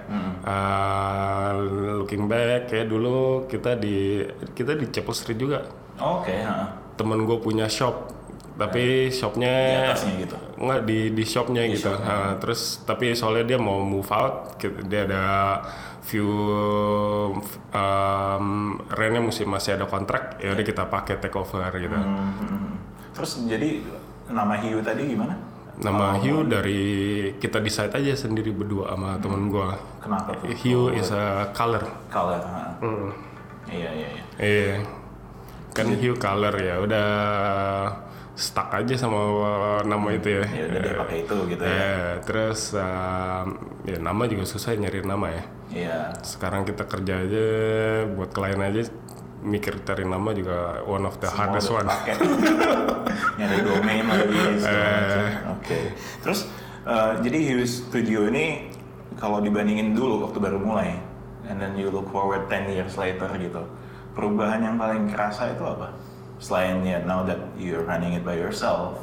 Uh, 0.47 1.59
looking 1.99 2.31
back 2.31 2.71
kayak 2.71 2.87
dulu 2.87 3.51
kita 3.51 3.75
di 3.75 4.23
kita 4.55 4.79
di 4.79 4.87
Chapel 4.89 5.11
Street 5.11 5.35
juga 5.37 5.59
Oke, 5.99 6.31
heeh. 6.31 6.69
temen 6.95 7.27
gue 7.27 7.35
punya 7.37 7.67
shop 7.67 8.15
tapi 8.55 9.11
shopnya 9.11 9.51
Di 9.51 9.91
atasnya 9.91 10.13
gitu. 10.23 10.37
nggak 10.57 10.81
di 10.87 10.99
di 11.11 11.25
shopnya 11.27 11.67
gitu 11.67 11.91
Nah, 11.93 12.39
terus 12.39 12.79
tapi 12.87 13.11
soalnya 13.13 13.43
dia 13.45 13.59
mau 13.59 13.83
move 13.83 14.07
out 14.09 14.55
dia 14.87 15.03
ada 15.03 15.25
few 16.07 16.31
um, 17.73 18.47
rentnya 18.89 19.21
masih 19.21 19.45
masih 19.45 19.75
ada 19.75 19.87
kontrak 19.87 20.39
ya 20.39 20.55
udah 20.55 20.63
kita 20.63 20.87
pakai 20.87 21.19
take 21.19 21.35
over 21.35 21.67
gitu 21.75 21.97
Hmm. 21.97 22.79
Terus 23.11 23.43
jadi 23.43 23.81
nama 24.29 24.55
Hiu 24.57 24.79
tadi 24.81 25.09
gimana? 25.09 25.35
nama 25.77 26.17
Hugh 26.17 26.49
dari 26.49 26.81
kita 27.37 27.61
decide 27.61 27.93
aja 27.93 28.17
sendiri 28.17 28.49
berdua 28.49 28.97
sama 28.97 29.21
temen 29.21 29.53
gua 29.53 29.77
Kenapa 30.01 30.33
tuh? 30.33 30.49
Hugh 30.49 30.89
is 30.95 31.13
a 31.13 31.53
color 31.53 31.85
Color. 32.09 32.41
heeh. 32.81 33.11
Iya, 33.67 33.91
iya, 33.93 34.09
iya. 34.09 34.23
Iya. 34.41 34.77
Kan 35.77 35.93
hue 35.93 36.17
color 36.17 36.55
ya, 36.57 36.81
udah 36.81 37.09
stuck 38.37 38.69
aja 38.69 38.95
sama 39.01 39.19
nama 39.89 40.09
itu 40.13 40.29
ya. 40.29 40.45
Ya 40.45 40.65
udah 40.69 40.81
dia 40.85 40.95
pakai 41.01 41.17
itu 41.25 41.37
gitu 41.49 41.63
ya. 41.65 41.73
Eh, 41.73 42.13
terus 42.29 42.61
um, 42.77 43.47
ya 43.89 43.97
nama 43.97 44.23
juga 44.29 44.45
susah 44.45 44.77
nyari 44.77 45.01
nama 45.01 45.27
ya. 45.33 45.45
Iya. 45.73 45.99
Sekarang 46.21 46.69
kita 46.69 46.85
kerja 46.85 47.25
aja 47.25 47.45
buat 48.13 48.31
klien 48.37 48.61
aja 48.61 48.85
mikir 49.47 49.81
cari 49.89 50.05
nama 50.05 50.37
juga 50.37 50.85
one 50.85 51.09
of 51.09 51.17
the 51.23 51.29
hardest 51.33 51.73
Mau 51.73 51.81
one. 51.81 51.89
Nyari 53.41 53.57
domain 53.65 54.05
lagi. 54.05 54.37
macam. 54.61 55.25
Oke. 55.57 55.81
Terus 56.21 56.41
eh, 56.85 57.13
jadi 57.25 57.39
Hiu 57.41 57.65
Studio 57.65 58.29
ini 58.29 58.69
kalau 59.17 59.41
dibandingin 59.41 59.97
dulu 59.97 60.29
waktu 60.29 60.39
baru 60.45 60.61
mulai, 60.61 60.93
and 61.49 61.57
then 61.57 61.73
you 61.73 61.89
look 61.89 62.05
forward 62.13 62.45
10 62.53 62.69
years 62.69 63.01
later 63.01 63.33
gitu, 63.41 63.65
perubahan 64.13 64.61
yang 64.61 64.77
paling 64.77 65.09
kerasa 65.09 65.57
itu 65.57 65.65
apa? 65.65 65.89
Selain 66.37 66.85
ya 66.85 67.01
now 67.05 67.25
that 67.25 67.41
you're 67.57 67.85
running 67.85 68.13
it 68.13 68.23
by 68.25 68.37
yourself, 68.37 69.01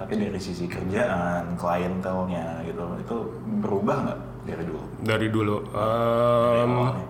tapi 0.00 0.16
dari 0.16 0.40
sisi 0.40 0.64
kerjaan, 0.64 1.54
klientelnya 1.60 2.64
gitu, 2.64 2.84
itu 2.96 3.16
berubah 3.60 3.96
nggak 4.08 4.20
dari 4.48 4.64
dulu? 4.64 4.82
Dari 5.04 5.26
dulu 5.28 5.56
Dari 5.68 6.60
um, 6.64 6.72
awalnya? 6.72 7.06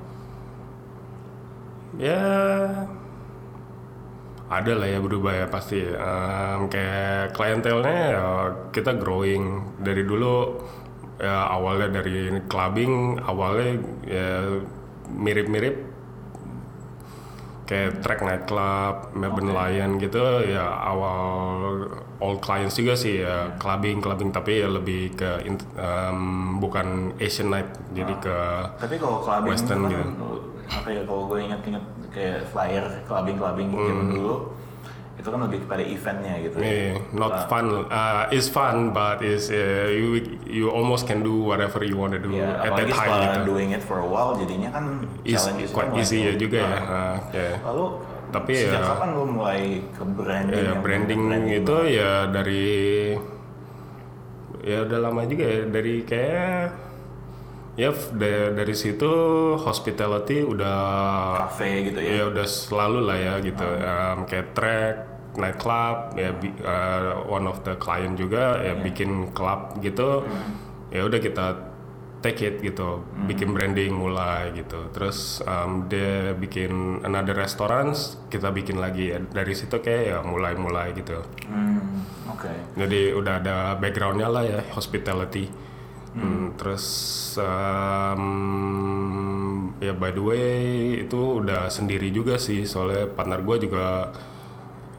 ya 1.98 2.22
ada 4.50 4.72
lah 4.74 4.88
ya 4.90 4.98
berubah 4.98 5.32
ya 5.34 5.46
pasti 5.46 5.78
Em, 5.78 6.66
kayak 6.66 7.34
klientelnya 7.34 7.98
ya 8.14 8.26
kita 8.74 8.98
growing 8.98 9.62
dari 9.78 10.02
dulu 10.02 10.58
ya 11.22 11.46
awalnya 11.50 12.02
dari 12.02 12.40
clubbing 12.50 13.22
awalnya 13.22 13.78
ya 14.06 14.26
mirip-mirip 15.10 15.74
kayak 17.70 18.02
track 18.02 18.20
nightclub, 18.20 19.14
Melbourne 19.14 19.54
Lion 19.54 19.90
gitu 19.96 20.18
ya 20.42 20.66
awal 20.82 21.86
old 22.18 22.42
clients 22.42 22.74
juga 22.74 22.98
sih 22.98 23.22
ya 23.22 23.54
clubbing 23.56 24.02
clubbing 24.02 24.34
tapi 24.34 24.58
ya 24.58 24.66
lebih 24.66 25.14
ke 25.14 25.46
em, 25.78 26.20
bukan 26.58 27.14
Asian 27.16 27.48
night 27.48 27.70
jadi 27.94 28.10
ke 28.18 28.36
Tapi 28.76 28.98
kalau 28.98 29.22
clubbing 29.22 29.50
Western 29.54 29.86
kan, 29.86 29.90
gitu. 29.94 30.28
apa 30.66 30.88
ya 30.90 31.02
kalau 31.06 31.22
gue 31.26 31.38
inget-inget 31.40 31.84
kayak 32.10 32.38
flyer 32.50 32.84
clubbing 33.06 33.38
clubbing 33.38 33.68
Hmm. 33.70 33.86
zaman 33.86 34.06
dulu 34.10 34.34
itu 35.20 35.28
kan 35.28 35.40
lebih 35.42 35.60
kepada 35.62 35.84
eventnya 35.84 36.34
gitu. 36.40 36.56
ya. 36.56 36.64
Eh, 36.64 36.92
not 37.12 37.44
fun. 37.46 37.84
Uh, 37.84 38.24
it's 38.30 38.48
fun, 38.48 38.88
but 38.88 39.20
is 39.20 39.48
uh, 39.48 39.60
you 39.86 40.16
you 40.42 40.66
almost 40.66 41.04
can 41.04 41.20
do 41.20 41.44
whatever 41.44 41.80
you 41.80 41.94
want 41.94 42.10
to 42.10 42.18
do 42.18 42.32
Ya, 42.32 42.56
at 42.58 42.72
that 42.72 42.88
time 42.88 43.12
gitu. 43.36 43.40
doing 43.46 43.70
it 43.70 43.80
for 43.80 43.98
a 43.98 44.08
while 44.08 44.32
jadinya 44.34 44.72
kan 44.72 45.04
Is 45.22 45.44
quite 45.68 45.92
easy 45.94 46.24
ya 46.24 46.32
juga 46.34 46.58
ya. 46.58 46.78
Uh, 46.80 47.16
ya. 47.30 47.50
Lalu 47.62 47.84
Tapi 48.30 48.52
sejak 48.56 48.78
ya- 48.78 48.88
kapan 48.88 49.08
lo 49.12 49.22
mulai 49.26 49.62
ke 49.90 50.02
branding? 50.06 50.54
Ya, 50.56 50.72
branding 50.74 51.20
bener-bener 51.20 51.60
itu 51.60 51.76
ya 51.90 52.10
dari 52.26 52.70
ya 54.60 54.84
udah 54.84 54.98
lama 55.00 55.24
juga 55.24 55.44
ya 55.44 55.60
dari 55.66 55.94
kayak 56.02 56.64
ya 57.74 57.90
f- 57.90 58.12
da- 58.12 58.52
dari 58.52 58.70
situ 58.70 59.08
hospitality 59.56 60.44
udah 60.44 60.78
cafe 61.40 61.88
gitu 61.88 61.98
ya. 61.98 62.10
ya 62.12 62.22
udah 62.28 62.46
selalu 62.46 62.98
lah 63.02 63.16
ya 63.16 63.34
gitu 63.40 63.64
Em, 63.64 64.18
kayak 64.26 64.46
track 64.52 64.96
nightclub 65.38 66.18
ya 66.18 66.34
bi- 66.34 66.58
uh, 66.62 67.22
one 67.30 67.46
of 67.46 67.62
the 67.62 67.78
client 67.78 68.18
juga 68.18 68.58
ya 68.58 68.74
bikin 68.74 69.30
club 69.30 69.78
gitu. 69.78 70.26
Ya 70.90 71.06
udah 71.06 71.20
kita 71.22 71.46
take 72.20 72.44
it 72.44 72.60
gitu 72.60 73.00
bikin 73.24 73.56
branding 73.56 73.96
mulai 73.96 74.52
gitu. 74.52 74.90
Terus 74.92 75.40
em, 75.40 75.88
dia 75.88 76.36
bikin 76.36 77.00
another 77.00 77.32
restaurants 77.32 78.20
kita 78.28 78.50
bikin 78.52 78.76
lagi. 78.76 79.14
Ya 79.14 79.18
dari 79.22 79.54
situ 79.56 79.78
kayak 79.80 80.02
ya 80.04 80.18
mulai-mulai 80.20 80.92
gitu. 80.92 81.22
Hmm, 81.48 82.04
Oke. 82.28 82.50
jadi 82.76 83.14
udah 83.16 83.34
ada 83.40 83.56
backgroundnya 83.80 84.28
lah 84.28 84.44
ya 84.44 84.60
hospitality. 84.74 85.48
Hmm, 86.10 86.58
terus 86.58 86.84
em, 87.38 88.24
ya 89.80 89.94
by 89.94 90.10
the 90.12 90.20
way 90.20 90.50
itu 91.06 91.40
udah 91.40 91.70
sendiri 91.70 92.10
juga 92.10 92.36
sih. 92.36 92.66
Soalnya 92.66 93.08
partner 93.08 93.40
gue 93.40 93.56
juga 93.64 94.10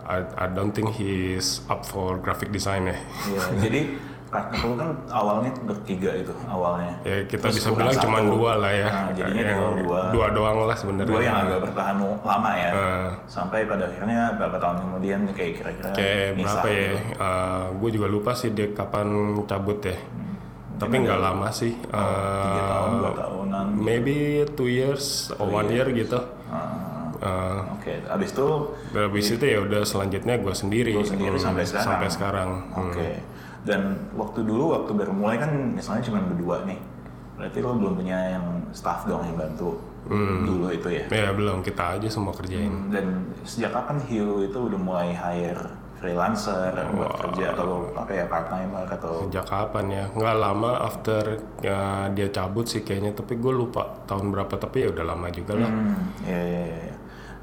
I, 0.04 0.18
I 0.36 0.46
don't 0.48 0.72
think 0.72 0.90
he's 0.92 1.62
up 1.68 1.84
for 1.84 2.18
graphic 2.18 2.50
design 2.50 2.88
ya 2.88 2.98
Iya, 3.28 3.42
jadi 3.68 3.82
partner 4.32 4.64
lu 4.64 4.76
kan 4.80 4.90
awalnya 5.12 5.52
bertiga 5.68 6.08
itu 6.16 6.32
awalnya. 6.48 6.96
Ya 7.04 7.28
kita 7.28 7.52
Terus 7.52 7.60
bisa 7.60 7.76
bilang 7.76 7.92
cuma 8.00 8.24
dua 8.24 8.52
lah 8.56 8.72
ya. 8.72 8.88
Nah, 8.88 9.12
jadinya 9.12 9.44
yang 9.44 9.84
dua. 9.84 10.02
dua 10.08 10.26
doang 10.32 10.58
lah 10.64 10.72
sebenarnya. 10.72 11.12
Dua 11.12 11.20
yang 11.20 11.36
agak 11.36 11.60
bertahan 11.68 11.96
lama 12.00 12.52
ya. 12.56 12.70
Eh. 12.72 13.10
Sampai 13.28 13.68
pada 13.68 13.92
akhirnya 13.92 14.32
berapa 14.40 14.56
tahun 14.56 14.78
kemudian 14.88 15.20
kayak 15.36 15.52
kira-kira 15.60 15.90
Kayak 15.92 16.28
berapa 16.40 16.68
ya? 16.72 16.80
gitu. 16.80 16.96
gue 17.76 17.90
juga 17.92 18.08
lupa 18.08 18.32
sih 18.32 18.50
dia 18.56 18.72
kapan 18.72 19.08
cabut 19.44 19.84
ya. 19.84 20.00
Tapi 20.80 20.96
nggak 20.96 21.20
lama 21.20 21.48
sih. 21.52 21.76
Hmm. 21.76 21.92
Tiga 21.92 22.56
Eh, 22.56 22.72
tahun, 22.72 22.92
dua 22.96 23.12
tahunan. 23.20 23.66
maybe 23.76 24.16
two 24.56 24.72
years 24.72 25.28
or 25.36 25.52
one 25.52 25.68
year 25.68 25.92
gitu. 25.92 26.24
Ah, 26.48 27.01
Eh, 27.22 27.60
Oke, 27.78 27.94
abis 28.02 28.34
itu 28.34 28.48
Habis 28.98 29.28
itu 29.38 29.46
ya 29.46 29.60
udah 29.62 29.82
selanjutnya 29.86 30.42
gue 30.42 30.56
sendiri. 30.58 30.92
Lu 30.98 31.06
sendiri 31.06 31.38
Hmm, 31.38 31.46
sampai 31.54 31.64
sekarang? 31.70 31.86
Sampai 31.86 32.10
sekarang. 32.10 32.50
Oke. 32.74 33.08
Hmm. 33.14 33.22
Dan 33.62 33.82
waktu 34.18 34.40
dulu 34.42 34.74
waktu 34.74 34.92
baru 34.98 35.14
mulai 35.14 35.38
kan 35.38 35.54
misalnya 35.78 36.02
cuma 36.02 36.18
berdua 36.26 36.66
nih. 36.66 36.82
Berarti 37.38 37.58
lo 37.62 37.78
belum 37.78 37.94
punya 37.94 38.18
yang 38.38 38.46
staff 38.74 39.06
dong 39.06 39.22
yang 39.26 39.38
bantu 39.38 39.78
dulu 40.46 40.74
itu 40.74 40.90
ya. 40.90 41.06
Ya 41.14 41.30
belum 41.30 41.62
kita 41.62 42.02
aja 42.02 42.10
semua 42.10 42.34
kerjain. 42.34 42.90
Dan 42.90 43.30
sejak 43.46 43.70
kapan 43.70 44.02
Hugh 44.02 44.50
itu 44.50 44.58
udah 44.58 44.80
mulai 44.82 45.14
hire 45.14 45.78
freelancer 46.02 46.74
buat 46.98 47.14
kerja 47.22 47.54
atau 47.54 47.94
apa 47.94 48.10
ya 48.10 48.26
part 48.26 48.50
timer 48.50 48.90
atau 48.90 49.30
Sejak 49.30 49.46
kapan 49.46 49.86
ya? 49.94 50.04
Nggak 50.18 50.36
lama 50.42 50.72
after 50.82 51.24
ya, 51.62 52.10
dia 52.10 52.28
cabut 52.34 52.66
sih 52.66 52.82
kayaknya. 52.82 53.14
Tapi 53.14 53.38
gue 53.38 53.54
lupa 53.54 53.86
tahun 54.10 54.34
berapa. 54.34 54.58
Tapi 54.58 54.78
ya 54.82 54.88
udah 54.90 55.06
lama 55.06 55.30
juga 55.30 55.54
lah. 55.62 55.70
Hmm, 55.70 55.94
ya, 56.26 56.42
ya. 56.42 56.91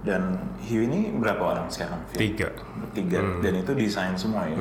Dan 0.09 0.23
Hugh 0.59 0.89
ini 0.89 1.13
berapa 1.13 1.43
orang 1.45 1.69
sekarang? 1.69 2.01
Phil? 2.09 2.19
Tiga. 2.25 2.49
Tiga. 2.91 3.21
Dan 3.39 3.61
itu 3.61 3.77
desain 3.77 4.17
semua 4.17 4.49
ya. 4.49 4.57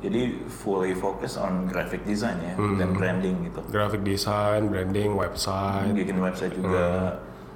Jadi 0.00 0.20
fully 0.50 0.90
focus 0.92 1.38
on 1.38 1.70
graphic 1.70 2.02
design 2.02 2.42
ya 2.42 2.58
dan 2.74 2.90
branding 2.90 3.46
gitu. 3.46 3.62
Graphic 3.70 4.02
design, 4.02 4.66
branding, 4.66 5.14
website. 5.14 5.94
bikin 5.94 6.18
website 6.18 6.50
juga 6.52 7.14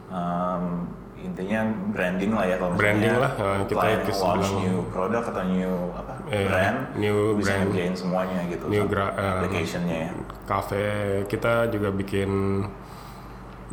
um, 0.08 0.86
intinya 1.18 1.64
branding 1.90 2.30
lah 2.30 2.44
ya 2.44 2.56
kalau 2.60 2.76
Branding 2.76 3.16
lah, 3.16 3.32
uh, 3.34 3.64
kita 3.64 3.86
itu 3.96 4.12
launch 4.14 4.44
bilang- 4.44 4.60
new 4.60 4.78
product 4.92 5.26
atau 5.32 5.42
new 5.42 5.72
apa 5.90 6.12
Iya, 6.24 6.48
brand 6.48 6.78
new 6.94 7.16
bisa 7.34 7.48
brand. 7.48 7.64
ngerjain 7.64 7.94
semuanya 7.96 8.38
gitu 8.44 8.64
New 8.68 8.84
gra- 8.84 9.16
uh, 9.16 9.40
applicationnya 9.40 9.96
ya 10.04 10.10
Cafe 10.44 10.84
kita 11.24 11.72
juga 11.72 11.88
bikin 11.90 12.28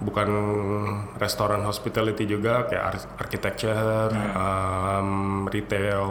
bukan 0.01 0.29
restoran 1.15 1.61
hospitality 1.61 2.25
juga 2.25 2.65
kayak 2.65 2.83
ar- 2.83 3.09
architecture, 3.21 4.09
um, 4.33 5.45
retail, 5.45 6.05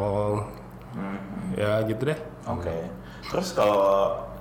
ya 1.55 1.83
gitu 1.85 2.15
deh. 2.15 2.19
oke. 2.47 2.77
Terus 3.31 3.55
kalau 3.55 3.83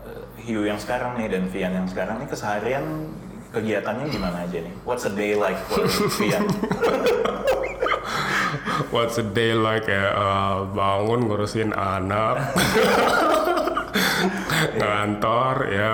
uh, 0.05 0.23
Hugh 0.41 0.65
yang 0.65 0.77
sekarang 0.77 1.17
nih 1.17 1.29
dan 1.29 1.45
Vian 1.49 1.73
yang 1.73 1.87
sekarang 1.89 2.21
nih 2.21 2.29
keseharian 2.29 2.85
kegiatannya 3.49 4.05
gimana 4.09 4.45
aja 4.45 4.61
nih? 4.61 4.73
What's 4.85 5.05
a 5.05 5.13
day 5.13 5.33
like 5.33 5.57
for 5.65 5.85
Vian? 6.21 6.45
What's 8.89 9.21
a 9.21 9.25
day 9.25 9.53
like 9.53 9.85
ya 9.85 10.09
uh, 10.09 10.65
bangun 10.73 11.29
ngurusin 11.29 11.69
anak, 11.77 12.41
ngantor 14.75 15.55
ya 15.67 15.93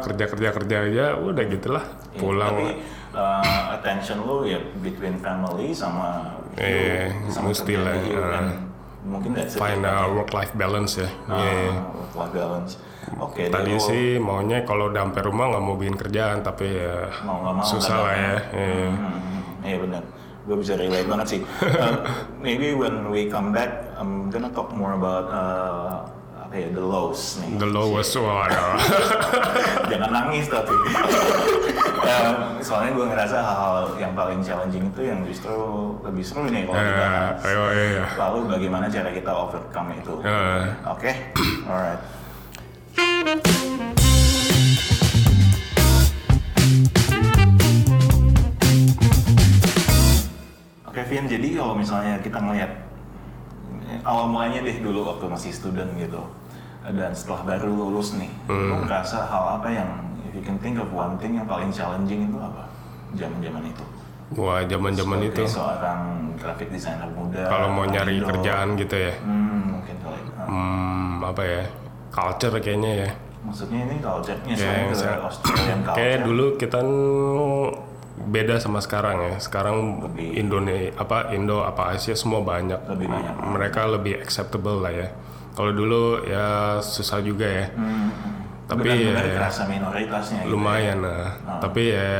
kerja 0.00 0.24
kerja 0.26 0.48
kerja 0.52 0.76
aja 0.84 1.06
udah 1.16 1.44
gitulah 1.46 1.84
pulang. 2.14 2.52
tapi 2.52 2.66
uh, 3.12 3.74
attention 3.74 4.22
lu 4.22 4.44
ya 4.44 4.60
between 4.78 5.16
family 5.16 5.72
sama 5.72 6.38
Iya, 6.52 7.08
Hugh, 7.16 7.32
sama 7.32 7.48
mesti 7.48 7.74
lah, 7.74 7.96
uh, 7.96 8.28
kan. 8.28 8.46
mungkin 9.02 9.30
that's 9.32 9.56
Find 9.56 9.80
ya. 9.82 10.04
a 10.04 10.12
work 10.12 10.30
life 10.30 10.52
balance 10.52 11.00
ya. 11.00 11.08
Iya. 11.26 11.80
work 11.90 12.12
life 12.14 12.34
balance. 12.34 12.72
Oke, 13.16 13.48
Tadi 13.48 13.72
deh, 13.72 13.76
lu 13.76 13.80
sih 13.80 14.04
maunya 14.16 14.60
kalau 14.62 14.88
udah 14.88 15.00
sampai 15.02 15.22
rumah 15.24 15.48
nggak 15.48 15.64
mau 15.64 15.74
bikin 15.74 15.96
kerjaan 15.96 16.40
tapi 16.40 16.76
ya 16.76 17.08
mau 17.24 17.40
mau 17.40 17.64
susah 17.64 17.96
lah 17.98 18.14
ya. 18.14 18.36
Iya. 18.52 18.88
Hmm, 18.90 19.64
Iya 19.64 19.76
benar. 19.80 20.02
Gue 20.42 20.56
bisa 20.58 20.74
relate 20.74 21.08
banget 21.08 21.26
sih. 21.28 21.40
Um, 21.62 21.94
maybe 22.44 22.74
when 22.74 23.08
we 23.08 23.26
come 23.26 23.48
back, 23.48 23.70
I'm 23.96 24.28
gonna 24.28 24.50
talk 24.50 24.70
more 24.72 24.92
about 24.92 25.26
uh, 25.30 26.04
apa 26.52 26.60
ya 26.60 26.68
the 26.68 26.84
lows 26.84 27.40
nih. 27.40 27.56
The 27.56 27.64
lowest 27.64 28.12
one. 28.20 28.52
Jangan 29.90 30.10
nangis 30.12 30.52
tapi. 30.52 30.76
Um, 32.02 32.58
soalnya 32.58 32.98
gue 32.98 33.06
ngerasa 33.14 33.36
hal-hal 33.40 33.94
yang 33.94 34.12
paling 34.12 34.42
challenging 34.42 34.90
itu 34.90 35.06
yang 35.06 35.22
justru 35.22 35.54
lebih 36.02 36.20
seru 36.20 36.50
nih 36.50 36.66
kalau 36.66 36.82
kita 36.82 37.06
Eh, 37.08 37.46
ayo 37.46 37.62
iya. 37.72 38.04
Lalu 38.18 38.38
bagaimana 38.52 38.90
cara 38.90 39.14
kita 39.14 39.30
overcome 39.30 39.96
itu? 39.96 40.18
Eh. 40.26 40.66
Oke, 40.92 41.10
alright. 41.70 42.02
Oke, 50.90 51.00
Vian. 51.06 51.30
Jadi 51.30 51.48
kalau 51.54 51.78
misalnya 51.78 52.18
kita 52.18 52.42
ngelihat 52.42 52.92
awal 54.02 54.26
mulanya 54.30 54.64
deh 54.64 54.76
dulu 54.80 55.06
waktu 55.06 55.24
masih 55.28 55.50
student 55.52 55.90
gitu, 56.00 56.22
dan 56.84 57.12
setelah 57.12 57.42
baru 57.48 57.68
lulus 57.68 58.14
nih, 58.14 58.30
lo 58.44 58.80
ngerasa 58.80 59.24
hal 59.24 59.44
apa 59.56 59.68
yang 59.68 59.88
if 60.24 60.32
you 60.32 60.42
can 60.42 60.58
think 60.58 60.76
of 60.76 60.90
one 60.90 61.14
thing 61.16 61.34
yang 61.34 61.44
paling 61.44 61.68
challenging 61.68 62.24
itu 62.24 62.36
apa? 62.36 62.66
Zaman-zaman 63.12 63.62
itu. 63.64 63.84
Wah 64.32 64.64
zaman-zaman 64.64 65.18
Sebagai 65.20 65.34
itu 65.36 65.42
seorang 65.46 66.00
graphic 66.34 66.68
designer 66.68 67.04
muda. 67.08 67.44
kalau 67.46 67.68
mau 67.70 67.84
nyari 67.84 68.16
Indo. 68.16 68.26
kerjaan 68.26 68.74
gitu 68.74 68.96
ya. 68.98 69.12
Hmm, 69.18 69.76
mungkin 69.76 69.96
kali. 69.98 70.20
Nah, 70.26 70.44
Hmm, 70.44 71.10
apa 71.22 71.42
ya? 71.44 71.62
Culture 72.08 72.56
kayaknya 72.56 72.92
ya. 72.98 73.10
Maksudnya 73.42 73.78
ini 73.84 73.96
culture-nya 73.98 74.54
ke 74.88 74.94
saya- 74.94 75.20
Australian 75.20 75.78
culture. 75.84 75.98
Kayak 75.98 76.18
dulu 76.24 76.46
kita 76.56 76.80
beda 78.24 78.54
sama 78.56 78.78
sekarang 78.78 79.16
ya. 79.22 79.34
Sekarang 79.36 79.76
Lebih- 80.02 80.32
Indonesia 80.38 80.96
apa 80.96 81.18
Indo 81.30 81.60
apa 81.60 81.92
Asia 81.92 82.14
semua 82.14 82.40
banyak. 82.40 82.80
Lebih 82.88 83.06
banyak. 83.08 83.34
Mereka 83.36 83.80
lebih 83.90 84.14
acceptable 84.16 84.80
lah 84.80 84.92
ya. 84.92 85.08
Kalau 85.52 85.72
dulu 85.72 86.02
ya 86.24 86.46
susah 86.80 87.20
juga 87.20 87.44
ya. 87.44 87.66
Hmm, 87.76 88.08
Tapi 88.64 88.88
benar-benar 88.88 89.26
ya- 89.26 89.36
kerasa 89.36 89.62
minoritasnya 89.68 90.38
gitu. 90.44 90.52
Lumayan 90.56 90.98
lah. 91.04 91.36
Tapi 91.60 91.82
ya 91.92 92.12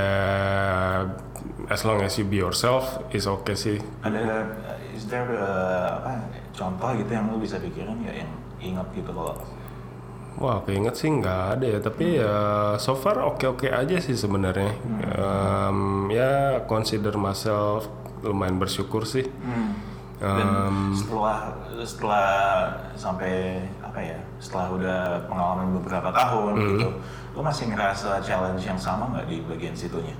as 1.68 1.80
long 1.88 2.00
as 2.00 2.12
you 2.16 2.24
be 2.24 2.36
yourself 2.36 3.00
is 3.10 3.24
okay 3.24 3.56
sih. 3.56 3.78
Ada 4.04 4.44
is 4.92 5.08
there 5.08 5.24
uh, 5.32 5.96
apa 6.02 6.28
contoh 6.52 6.92
gitu 6.94 7.08
yang 7.08 7.32
lu 7.32 7.40
bisa 7.40 7.56
pikirin 7.56 7.96
ya 8.04 8.12
yang 8.24 8.30
ingat 8.60 8.86
gitu 8.92 9.10
kalau 9.10 9.32
Wah, 10.32 10.64
keinget 10.64 10.96
sih 10.96 11.12
nggak 11.12 11.60
ada 11.60 11.66
ya, 11.68 11.78
tapi 11.78 12.16
ya 12.16 12.34
so 12.80 12.96
far 12.96 13.20
oke-oke 13.20 13.68
aja 13.68 14.00
sih 14.00 14.16
sebenarnya. 14.16 14.72
Em, 15.04 15.78
ya 16.08 16.32
consider 16.64 17.20
myself 17.20 17.84
lumayan 18.24 18.56
bersyukur 18.56 19.04
sih. 19.04 19.28
Dan 20.22 20.46
Em, 20.70 20.94
setelah 20.94 21.38
setelah 21.82 22.28
sampai 22.94 23.58
apa 23.82 23.98
ya 23.98 24.18
setelah 24.38 24.66
udah 24.70 25.00
pengalaman 25.26 25.74
beberapa 25.82 26.14
tahun 26.14 26.52
Hmm. 26.54 26.66
gitu 26.70 26.88
lu 27.34 27.40
masih 27.42 27.74
ngerasa 27.74 28.22
challenge 28.22 28.62
yang 28.62 28.78
sama 28.78 29.10
nggak 29.10 29.26
di 29.26 29.42
bagian 29.42 29.74
situnya? 29.74 30.14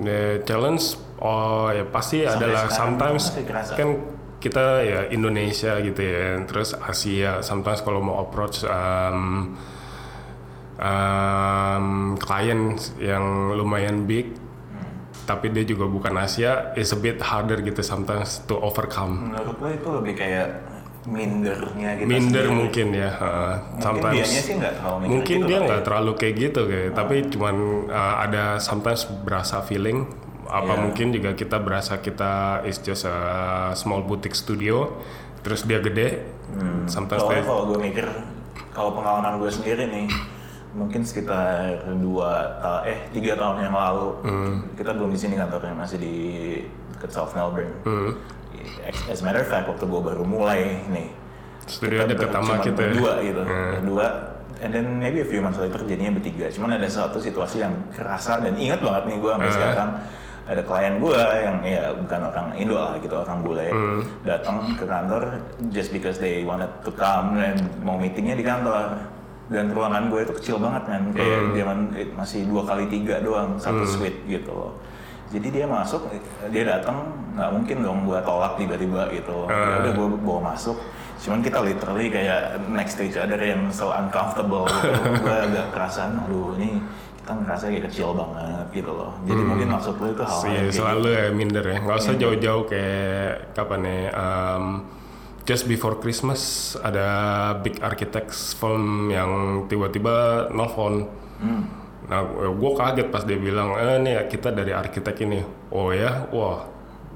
The 0.00 0.40
challenge 0.48 0.96
oh 1.20 1.68
ya 1.68 1.84
pasti 1.84 2.24
Sampai 2.24 2.48
adalah 2.48 2.64
sometimes 2.72 3.22
kan 3.76 3.88
kita 4.40 4.66
ya 4.82 5.00
Indonesia 5.06 5.78
gitu 5.78 6.00
ya, 6.02 6.42
terus 6.48 6.74
Asia 6.74 7.38
sometimes 7.44 7.78
kalau 7.78 8.02
mau 8.02 8.18
approach 8.18 8.64
em, 8.64 9.54
em, 10.82 11.86
klien 12.18 12.74
yang 12.98 13.54
lumayan 13.54 14.02
big 14.02 14.34
tapi 15.22 15.48
dia 15.48 15.62
juga 15.62 15.86
bukan 15.86 16.14
Asia 16.16 16.74
is 16.74 16.90
a 16.90 16.98
bit 16.98 17.18
harder 17.18 17.58
gitu 17.58 17.78
sometimes 17.80 18.42
to 18.44 18.54
overcome 18.56 19.30
menurut 19.30 19.56
lu 19.56 19.68
itu 19.70 19.88
lebih 19.92 20.14
kayak 20.14 20.46
mindernya 21.02 21.98
gitu 21.98 22.06
minder 22.06 22.46
sendiri? 22.46 22.58
mungkin 22.58 22.86
ya 22.92 23.10
uh, 23.10 23.22
mungkin 23.74 23.82
sometimes 23.82 24.16
dianya 24.18 24.40
sih 24.40 24.54
nggak 24.54 24.74
terlalu 24.78 25.02
mungkin 25.08 25.36
gitu 25.36 25.48
dia 25.48 25.58
nggak 25.60 25.80
ya. 25.80 25.84
terlalu 25.84 26.10
kayak 26.14 26.34
gitu 26.38 26.60
kayak 26.64 26.88
tapi 26.92 27.16
cuman 27.26 27.54
uh, 27.86 28.14
ada 28.22 28.44
sometimes 28.58 29.02
berasa 29.22 29.56
feeling 29.60 30.06
apa 30.44 30.68
Iya. 30.68 30.80
mungkin 30.80 31.06
juga 31.10 31.30
kita 31.32 31.56
berasa 31.58 31.98
kita 31.98 32.32
is 32.62 32.76
just 32.78 33.02
a 33.02 33.16
small 33.72 34.04
boutique 34.04 34.36
studio 34.36 34.94
terus 35.40 35.64
dia 35.64 35.80
gede 35.80 36.22
sometimes 36.86 37.18
Soalnya 37.18 37.40
they- 37.40 37.48
kalau 37.48 37.62
gue 37.66 37.78
mikir, 37.80 38.06
kalau 38.70 38.92
pengalaman 38.92 39.40
gue 39.40 39.48
sendiri 39.48 39.88
nih, 39.88 40.04
mungkin 40.72 41.04
sekitar 41.04 41.84
dua 42.00 42.56
ta- 42.58 42.84
eh 42.84 43.08
tiga 43.12 43.36
tahun 43.36 43.62
yang 43.62 43.76
lalu, 43.76 44.08
Hmm. 44.24 44.54
kita 44.72 44.96
belum 44.96 45.12
di 45.12 45.20
sini 45.20 45.34
kantornya 45.36 45.76
masih 45.76 45.98
di 46.00 46.16
dekat 46.96 47.10
South 47.12 47.32
Melbourne. 47.32 47.72
Hmm. 47.84 48.10
As- 49.08 49.20
a 49.20 49.24
matter 49.24 49.42
of 49.42 49.48
fact, 49.48 49.68
waktu 49.68 49.84
gue 49.84 50.00
baru 50.02 50.24
mulai 50.24 50.80
nih, 50.88 51.08
studio 51.66 52.08
sama 52.08 52.16
cuma 52.32 52.54
kita 52.58 52.80
ya. 52.80 52.88
berdua 52.88 53.12
gitu, 53.20 53.40
Hmm. 53.42 53.70
berdua. 53.78 54.06
And 54.62 54.70
then 54.70 54.86
maybe 54.96 55.18
a 55.18 55.26
few 55.26 55.42
months 55.42 55.58
later 55.58 55.82
jadinya 55.82 56.14
bertiga. 56.14 56.46
Cuman 56.48 56.78
ada 56.78 56.86
satu 56.86 57.18
situasi 57.18 57.60
yang 57.60 57.74
kerasa 57.90 58.38
dan 58.38 58.54
ingat 58.54 58.78
banget 58.78 59.10
nih 59.10 59.16
gue 59.18 59.30
sampai 59.30 59.48
Hmm. 59.48 59.58
sekarang. 59.58 59.90
Ada 60.42 60.62
klien 60.66 60.94
gue 60.98 61.18
yang 61.38 61.56
ya 61.62 61.82
bukan 61.94 62.20
orang 62.24 62.46
Indo 62.58 62.74
lah 62.74 62.98
gitu, 62.98 63.14
orang 63.14 63.38
bule 63.42 63.66
Hmm. 63.68 64.00
datang 64.22 64.74
ke 64.74 64.82
kantor 64.82 65.22
just 65.70 65.90
because 65.90 66.18
they 66.18 66.42
wanted 66.42 66.70
to 66.82 66.90
come 66.90 67.36
dan 67.36 67.54
mau 67.78 67.94
meetingnya 67.94 68.34
di 68.34 68.42
kantor. 68.42 68.98
Dan 69.48 69.68
ruangan 69.68 70.06
gue 70.06 70.20
itu 70.20 70.32
kecil 70.34 70.56
banget 70.58 70.82
kan 70.84 71.02
kayak 71.10 71.38
Hmm. 71.40 71.52
zaman 71.52 71.78
eh, 71.92 72.08
masih 72.12 72.46
dua 72.46 72.62
kali 72.62 72.84
tiga 72.86 73.18
doang 73.18 73.56
satu 73.56 73.82
suite 73.82 74.22
gitu 74.24 74.50
loh 74.50 74.72
jadi 75.28 75.48
dia 75.50 75.66
masuk 75.66 76.12
dia 76.48 76.64
datang 76.68 77.08
nggak 77.32 77.50
mungkin 77.50 77.76
dong 77.80 77.98
gue 78.04 78.18
tolak 78.20 78.54
tiba-tiba 78.54 79.08
gitu 79.10 79.48
ya 79.48 79.80
udah 79.80 79.92
gue 79.92 80.06
bawa 80.20 80.52
masuk 80.52 80.76
cuman 81.18 81.38
kita 81.38 81.58
literally 81.58 82.06
kayak 82.08 82.40
next 82.68 82.94
to 82.94 83.02
each 83.02 83.16
other 83.16 83.36
yang 83.36 83.70
so 83.70 83.88
uncomfortable 83.90 84.66
gitu. 84.66 84.90
gue 85.22 85.36
agak 85.42 85.70
perasaan 85.70 86.18
aduh 86.20 86.52
ini 86.56 86.82
kita 87.16 87.32
ngerasa 87.38 87.64
kayak 87.68 87.84
kecil 87.86 88.08
banget 88.12 88.66
gitu 88.74 88.90
loh 88.90 89.14
jadi 89.22 89.40
mungkin 89.40 89.68
maksud 89.70 89.94
lu 89.96 90.10
itu 90.10 90.22
hal 90.22 90.38
Sih, 90.38 90.50
yang 90.50 90.68
selalu 90.68 91.08
ya 91.08 91.24
minder 91.30 91.64
ya. 91.64 91.76
Nggak 91.78 91.96
usah 91.96 92.14
jauh-jauh 92.14 92.64
kayak 92.66 93.30
kapan 93.52 93.80
nih. 93.80 94.02
um, 94.12 94.64
just 95.42 95.66
before 95.66 95.98
Christmas 95.98 96.74
ada 96.78 97.06
big 97.62 97.82
architects 97.82 98.54
firm 98.54 99.10
yang 99.10 99.64
tiba-tiba 99.66 100.48
nelfon. 100.54 101.06
Nah, 102.02 102.20
gue 102.50 102.72
kaget 102.76 103.08
pas 103.08 103.22
dia 103.22 103.38
bilang, 103.38 103.78
eh 103.78 103.98
nih 104.02 104.26
kita 104.26 104.50
dari 104.50 104.74
arsitek 104.74 105.16
ini. 105.22 105.40
Oh 105.70 105.94
ya, 105.94 106.28
wah. 106.34 106.68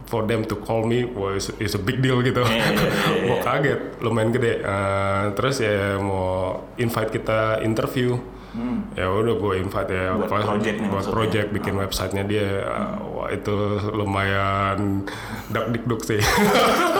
For 0.06 0.22
them 0.22 0.46
to 0.46 0.54
call 0.62 0.86
me, 0.86 1.02
wah 1.02 1.34
is, 1.34 1.50
is 1.58 1.74
a 1.74 1.82
big 1.82 1.98
deal 1.98 2.22
gitu. 2.22 2.38
Iya, 2.46 2.54
iya, 2.54 2.70
iya, 2.70 3.22
gue 3.26 3.38
kaget, 3.42 3.80
lumayan 3.98 4.30
gede. 4.30 4.62
Eh, 4.62 5.24
terus 5.34 5.58
ya 5.58 5.98
mau 5.98 6.62
invite 6.78 7.10
kita 7.10 7.60
interview. 7.66 8.14
Ya 8.92 9.06
udah 9.06 9.34
gue 9.34 9.52
invite 9.58 9.90
ya 9.90 10.14
Buat 10.14 10.26
apa, 10.26 10.36
project 10.46 10.76
buat 10.86 11.06
project 11.06 11.48
bikin 11.50 11.74
websitenya 11.74 12.24
dia. 12.24 12.48
Wah 13.06 13.28
itu 13.28 13.52
lumayan 13.90 15.04
dak 15.48 15.70
dikduk 15.70 16.00
sih. 16.02 16.20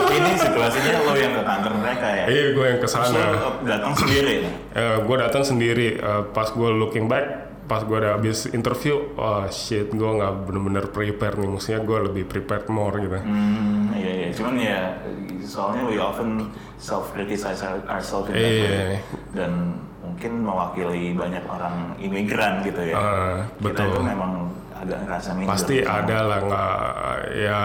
Ini 0.07 0.31
situasinya 0.35 0.91
lo 1.01 1.13
yang 1.13 1.33
ke 1.33 1.43
kantor 1.43 1.73
mereka 1.77 2.07
ya 2.07 2.25
Iya 2.25 2.45
gue 2.51 2.65
yang 2.67 2.79
ke 2.79 2.87
sana. 2.87 3.23
datang 3.61 3.93
sendiri 3.93 4.35
gue 4.77 5.15
datang 5.17 5.43
sendiri 5.43 5.87
eh, 5.95 6.23
pas 6.27 6.47
gue 6.47 6.69
looking 6.71 7.05
back 7.05 7.25
pas 7.63 7.81
gue 7.81 7.93
udah 7.93 8.15
habis 8.15 8.47
interview 8.47 8.95
oh 9.13 9.43
shit 9.49 9.89
gue 9.89 10.09
nggak 10.09 10.47
bener-bener 10.47 10.87
prepare 10.87 11.35
nih 11.35 11.49
maksudnya 11.49 11.81
gue 11.81 11.97
lebih 12.01 12.23
prepared 12.25 12.67
more 12.67 12.95
gitu 12.95 13.19
Hmm, 13.19 13.91
iya 13.91 14.11
iya. 14.17 14.27
Cuman 14.31 14.55
ya 14.55 14.79
soalnya 15.41 15.83
we 15.83 15.97
often 15.97 16.47
self 16.77 17.11
criticize 17.11 17.59
ourselves 17.61 18.29
in 18.29 18.35
Iya. 18.35 18.45
way. 18.63 18.95
dan 19.33 19.51
mungkin 20.07 20.31
mewakili 20.41 21.11
banyak 21.13 21.43
orang 21.45 21.75
imigran 21.97 22.63
gitu 22.63 22.81
ya. 22.81 22.95
Kita 22.95 23.59
betul. 23.59 23.91
itu 23.91 24.01
memang 24.01 24.31
agak 24.73 24.99
ngerasa 25.03 25.29
minder. 25.33 25.49
pasti 25.51 25.75
sama- 25.79 25.95
ada 25.99 26.17
lah 26.23 26.39
nggak 26.39 26.75
ya 27.35 27.61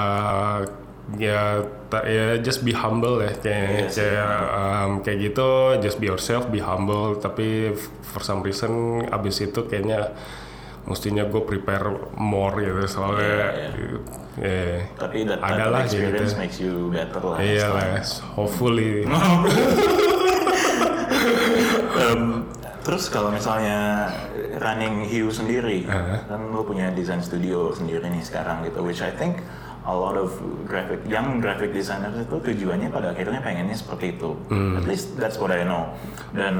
ya 1.12 1.42
ta- 1.86 2.06
ya 2.06 2.38
just 2.38 2.60
be 2.60 2.72
humble 2.72 3.20
ya 3.20 3.32
kayak 3.34 3.68
Iya 3.68 3.84
sih. 3.86 4.00
kayak 4.00 4.32
um, 4.50 4.90
kayak 5.00 5.18
gitu 5.22 5.50
just 5.78 5.98
be 5.98 6.06
yourself 6.06 6.48
be 6.48 6.58
humble 6.58 7.14
tapi 7.16 7.76
for 8.02 8.20
some 8.20 8.40
reason 8.40 8.72
abis 9.06 9.42
itu 9.42 9.60
kayaknya 9.62 10.08
mestinya 10.82 11.22
gue 11.24 11.42
prepare 11.42 11.84
more 12.16 12.56
gitu 12.56 12.82
soalnya 12.88 13.54
ya 14.34 14.88
Tapi 14.96 15.28
that 15.28 15.38
ada 15.38 15.64
lah 15.68 15.84
kayak 15.84 15.92
experience 15.92 16.32
gitu 16.32 16.40
makes 16.40 16.58
you 16.58 16.74
better 16.88 17.20
lah. 17.20 17.36
iya 17.38 17.66
lah 17.68 18.00
hopefully 18.32 19.04
Em, 21.92 22.48
terus 22.82 23.12
kalau 23.12 23.28
misalnya 23.30 24.08
running 24.58 25.06
Hue 25.06 25.30
sendiri, 25.32 25.84
kan 25.86 26.40
lo 26.50 26.64
punya 26.64 26.90
design 26.92 27.20
studio 27.20 27.72
sendiri 27.76 28.08
nih 28.08 28.24
sekarang 28.24 28.64
gitu, 28.64 28.80
which 28.80 29.04
I 29.04 29.12
think 29.12 29.44
a 29.82 29.94
lot 29.94 30.14
of 30.14 30.30
graphic 30.64 31.02
young 31.10 31.42
graphic 31.42 31.74
designers 31.74 32.14
itu 32.14 32.36
tujuannya 32.38 32.88
pada 32.88 33.10
akhirnya 33.10 33.42
pengennya 33.42 33.74
seperti 33.74 34.14
itu. 34.14 34.38
At 34.78 34.86
least 34.86 35.18
that's 35.18 35.36
what 35.42 35.50
I 35.50 35.66
know. 35.66 35.90
Dan 36.30 36.54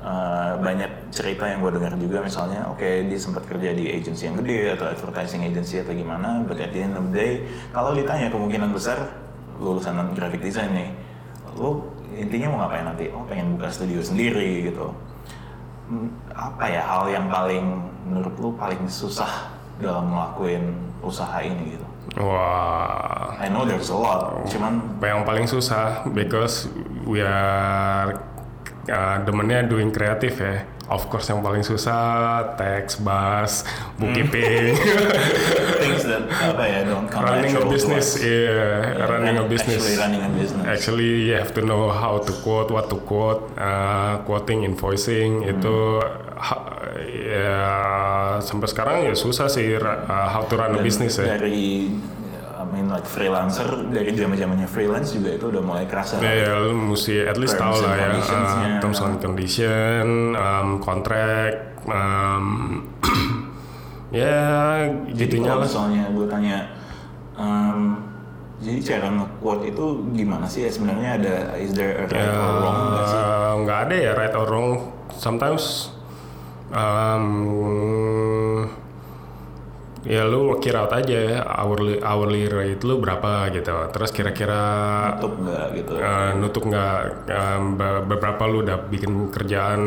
uh, 0.00 0.56
banyak 0.60 1.12
cerita 1.12 1.46
yang 1.46 1.60
gue 1.60 1.72
dengar 1.76 1.92
juga 2.00 2.24
misalnya, 2.24 2.64
oke 2.72 3.06
dia 3.06 3.18
sempat 3.20 3.44
kerja 3.44 3.76
di 3.76 3.92
agency 3.92 4.28
yang 4.28 4.40
gede 4.40 4.72
atau 4.72 4.88
advertising 4.88 5.44
agency 5.44 5.84
atau 5.84 5.92
gimana, 5.92 6.42
but 6.48 6.56
at 6.56 6.72
the 6.72 6.80
end 6.80 6.96
of 6.96 7.12
the 7.12 7.14
day, 7.14 7.32
kalau 7.76 7.92
ditanya 7.92 8.32
kemungkinan 8.32 8.72
besar 8.72 9.14
lulusan 9.60 10.16
graphic 10.16 10.40
design 10.40 10.72
nih, 10.72 10.88
lo 11.56 11.95
intinya 12.16 12.46
mau 12.50 12.58
ngapain 12.64 12.84
nanti? 12.88 13.12
Oh 13.12 13.22
pengen 13.28 13.60
buka 13.60 13.68
studio 13.68 14.00
sendiri 14.00 14.72
gitu. 14.72 14.90
Hmm, 15.86 16.10
Apa 16.34 16.66
ya 16.66 16.82
hal 16.82 17.06
yang 17.12 17.30
paling 17.30 17.64
menurut 18.08 18.34
lu 18.40 18.50
paling 18.58 18.80
susah 18.90 19.52
dalam 19.78 20.10
ngelakuin 20.10 20.72
usaha 21.04 21.38
ini 21.44 21.76
gitu? 21.78 21.86
wah 22.16 23.36
I 23.36 23.50
know 23.52 23.68
there's 23.68 23.92
a 23.92 23.98
lot, 23.98 24.46
cuman 24.48 24.80
yang 25.04 25.26
paling 25.28 25.44
susah 25.44 26.06
because 26.16 26.70
we 27.04 27.20
are 27.20 28.16
uh, 28.88 29.16
demennya 29.26 29.68
doing 29.68 29.92
kreatif 29.92 30.40
ya. 30.40 30.64
Of 30.86 31.10
course 31.10 31.26
yang 31.26 31.42
paling 31.42 31.60
susah 31.60 32.54
teks, 32.54 33.02
bus, 33.02 33.66
bookkeeping, 33.98 34.78
things 35.82 36.06
that 36.06 36.30
apa 36.30 36.62
ya 36.62 36.80
don't 36.86 37.10
come 37.10 37.26
running 37.26 37.58
a 37.58 37.66
business, 37.66 38.14
us. 38.14 38.22
yeah, 38.22 38.94
Yeah, 38.94 39.10
running 39.10 39.34
a 39.34 39.44
business. 39.44 39.82
Actually 39.82 39.98
running 39.98 40.22
a 40.22 40.30
business. 40.30 40.62
Actually, 40.62 41.10
you 41.26 41.34
have 41.34 41.50
to 41.52 41.62
know 41.62 41.90
how 41.90 42.22
to 42.22 42.30
quote, 42.40 42.70
what 42.70 42.86
to 42.86 43.02
quote, 43.02 43.50
uh, 43.58 44.22
quoting, 44.22 44.62
invoicing 44.62 45.42
Hmm. 45.42 45.52
itu 45.58 45.76
ha- 46.38 46.78
ya 47.02 47.58
sampai 48.38 48.68
sekarang 48.70 48.96
ya 49.04 49.14
susah 49.18 49.50
sih 49.50 49.74
uh, 49.74 50.06
how 50.30 50.46
to 50.46 50.54
run 50.54 50.70
a 50.70 50.78
Dan 50.78 50.86
business 50.86 51.18
ya. 51.18 51.34
Dari 51.34 51.90
I 52.66 52.74
mean 52.74 52.90
like 52.90 53.06
freelancer 53.06 53.64
dari 53.86 54.10
zaman 54.10 54.34
zamannya 54.34 54.66
freelance 54.66 55.14
juga 55.14 55.38
itu 55.38 55.46
udah 55.46 55.62
mulai 55.62 55.86
kerasa. 55.86 56.18
Ya, 56.18 56.34
ya, 56.34 56.50
lu 56.58 56.74
mesti 56.90 57.22
at 57.22 57.38
least 57.38 57.54
tahu 57.54 57.78
lah 57.78 57.94
ya 57.94 58.08
uh, 58.18 58.82
terms 58.82 58.98
and 58.98 59.22
condition, 59.22 60.34
um, 60.34 60.82
contract, 60.82 61.86
um, 61.86 62.82
ya 64.10 64.34
gitunya 65.10 65.54
lah. 65.54 65.62
misalnya 65.62 66.10
gue 66.10 66.26
tanya, 66.26 66.58
em, 67.34 68.02
jadi 68.56 68.80
cara 68.82 69.06
nge-quote 69.12 69.68
itu 69.68 69.84
gimana 70.10 70.46
sih 70.46 70.64
ya 70.64 70.70
sebenarnya 70.70 71.10
ada 71.20 71.34
is 71.56 71.70
there 71.70 72.02
a 72.02 72.04
right 72.04 72.18
Ya, 72.18 72.34
or 72.34 72.54
wrong 72.58 72.78
nggak 72.88 73.04
sih? 73.06 73.20
nggak 73.62 73.78
ada 73.86 73.94
ya 73.94 74.10
right 74.12 74.34
or 74.34 74.46
wrong. 74.46 74.70
Sometimes 75.12 75.94
um, 76.70 77.24
ya 80.06 80.22
lu 80.22 80.54
work 80.54 80.62
it 80.62 80.78
out 80.78 80.94
aja 80.94 81.16
ya, 81.18 81.38
hourly 81.42 81.98
hourly 81.98 82.46
rate 82.46 82.86
lu 82.86 83.02
berapa 83.02 83.50
gitu. 83.50 83.74
Terus 83.90 84.10
kira-kira 84.14 84.62
Tutup 85.18 85.42
nggak 85.42 85.64
gitu? 85.74 85.92
uh, 85.98 86.30
nutup 86.38 86.64
nggak 86.64 87.26
um, 87.26 87.62
be- 87.74 88.04
beberapa 88.06 88.42
lu 88.46 88.62
udah 88.62 88.86
bikin 88.86 89.34
kerjaan 89.34 89.82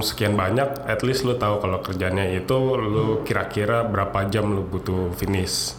sekian 0.00 0.34
banyak, 0.34 0.88
at 0.88 1.04
least 1.04 1.28
lu 1.28 1.36
tahu 1.36 1.60
kalau 1.60 1.84
kerjanya 1.84 2.24
itu 2.32 2.58
lu 2.80 3.20
kira-kira 3.22 3.84
berapa 3.84 4.26
jam 4.32 4.48
lu 4.48 4.64
butuh 4.64 5.12
finish. 5.14 5.76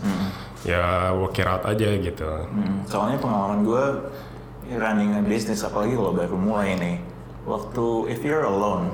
Ya 0.65 1.13
work 1.13 1.37
it 1.37 1.45
out 1.45 1.61
aja 1.65 1.89
gitu. 1.93 2.25
Hmm, 2.25 2.85
soalnya 2.89 3.21
pengalaman 3.21 3.61
gue 3.65 3.85
running 4.77 5.13
a 5.13 5.21
business 5.21 5.61
apalagi 5.61 5.93
kalau 5.93 6.13
baru 6.13 6.37
mulai 6.41 6.73
nih, 6.73 6.97
waktu 7.45 8.09
if 8.09 8.25
you're 8.25 8.45
alone 8.45 8.89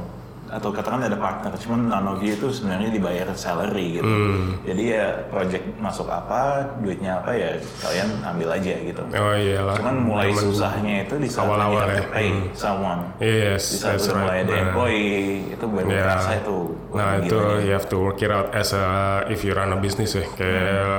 atau 0.52 0.70
katakan 0.70 1.00
ada 1.02 1.16
partner, 1.16 1.56
cuman 1.56 1.88
you 1.88 2.36
itu 2.36 2.52
sebenarnya 2.52 2.92
dibayar 2.92 3.28
salary 3.34 3.98
gitu. 3.98 4.04
Hmm. 4.04 4.60
Jadi 4.68 4.84
ya 4.92 5.08
project 5.32 5.66
masuk 5.80 6.06
apa, 6.06 6.76
duitnya 6.78 7.24
apa 7.24 7.32
ya 7.32 7.56
kalian 7.80 8.10
ambil 8.22 8.50
aja 8.52 8.74
gitu. 8.76 9.00
Oh 9.08 9.32
iyalah. 9.34 9.76
Cuman 9.80 9.96
mulai 10.04 10.30
Zaman- 10.30 10.44
susahnya 10.44 10.96
itu 11.08 11.16
di 11.16 11.30
saat 11.32 11.48
to 11.96 12.04
ya. 12.04 12.12
pay 12.12 12.28
Hmm. 12.28 12.44
someone. 12.52 13.02
Yes, 13.18 13.64
Di 13.64 13.78
saat 13.80 13.92
that's 13.96 14.06
udah 14.06 14.16
mulai 14.20 14.36
right. 14.36 14.44
ada 14.44 14.52
Nah. 14.52 14.64
employee, 14.68 15.24
itu 15.50 15.66
baru 15.66 15.88
Ya. 15.88 16.04
kerasa 16.04 16.32
itu. 16.38 16.58
Nah 16.92 17.10
itu 17.18 17.38
nih. 17.40 17.60
you 17.64 17.72
have 17.72 17.88
to 17.88 17.98
work 17.98 18.20
it 18.20 18.30
out 18.30 18.52
as 18.52 18.70
a 18.72 18.86
if 19.32 19.42
you 19.42 19.56
run 19.56 19.72
a 19.72 19.80
business 19.80 20.12
ya 20.12 20.28
kayak 20.28 20.92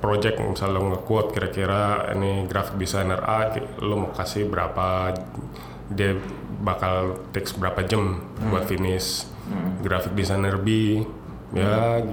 project 0.00 0.40
misalnya 0.40 0.74
lo 0.74 0.96
nge-quote 0.96 1.28
kira-kira 1.30 1.82
ini 2.12 2.48
graphic 2.48 2.80
designer 2.80 3.20
A 3.20 3.52
lo 3.78 3.94
mau 3.98 4.10
kasih 4.10 4.48
berapa 4.48 5.12
dia 5.88 6.16
bakal 6.58 6.94
takes 7.30 7.52
berapa 7.52 7.80
jam 7.82 8.18
buat 8.44 8.64
finish 8.64 9.24
graphic 9.80 10.12
designer 10.12 10.56
B 10.56 11.00
ya 11.50 12.04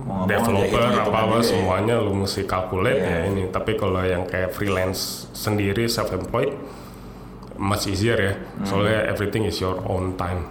mau 0.00 0.24
developer 0.24 0.64
hitung-hitungan 0.64 1.04
apa 1.04 1.18
apa 1.20 1.36
ya. 1.36 1.44
semuanya 1.44 1.94
lo 1.98 2.16
mesti 2.16 2.42
calculate 2.42 2.96
Iya. 2.96 3.12
ya 3.12 3.28
ini 3.28 3.42
tapi 3.48 3.76
kalau 3.76 4.00
yang 4.00 4.24
kayak 4.24 4.50
freelance 4.50 5.28
sendiri 5.32 5.84
self 5.84 6.08
employed 6.10 6.56
much 7.54 7.84
easier 7.84 8.16
ya 8.16 8.34
soalnya 8.62 9.04
everything 9.04 9.44
is 9.44 9.58
your 9.58 9.76
own 9.84 10.14
time 10.14 10.46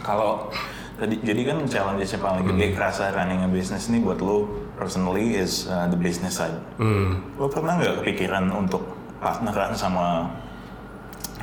Kalau 0.00 0.50
tadi 0.94 1.16
jadi 1.20 1.42
kan 1.46 1.64
challenge 1.64 2.04
yang 2.06 2.20
paling 2.20 2.44
gede 2.44 2.66
Hmm. 2.66 2.74
kerasa 2.74 3.08
running 3.10 3.40
a 3.40 3.48
business 3.48 3.86
nih 3.86 4.00
buat 4.00 4.18
lo 4.18 4.44
personally 4.74 5.32
is 5.34 5.64
uh, 5.64 5.86
the 5.86 5.96
business 5.96 6.36
side. 6.36 6.58
Hmm. 6.76 7.24
Lo 7.34 7.46
pernah 7.46 7.78
nggak 7.78 8.02
kepikiran 8.02 8.50
untuk 8.50 8.84
partneran 9.16 9.72
sama 9.72 10.28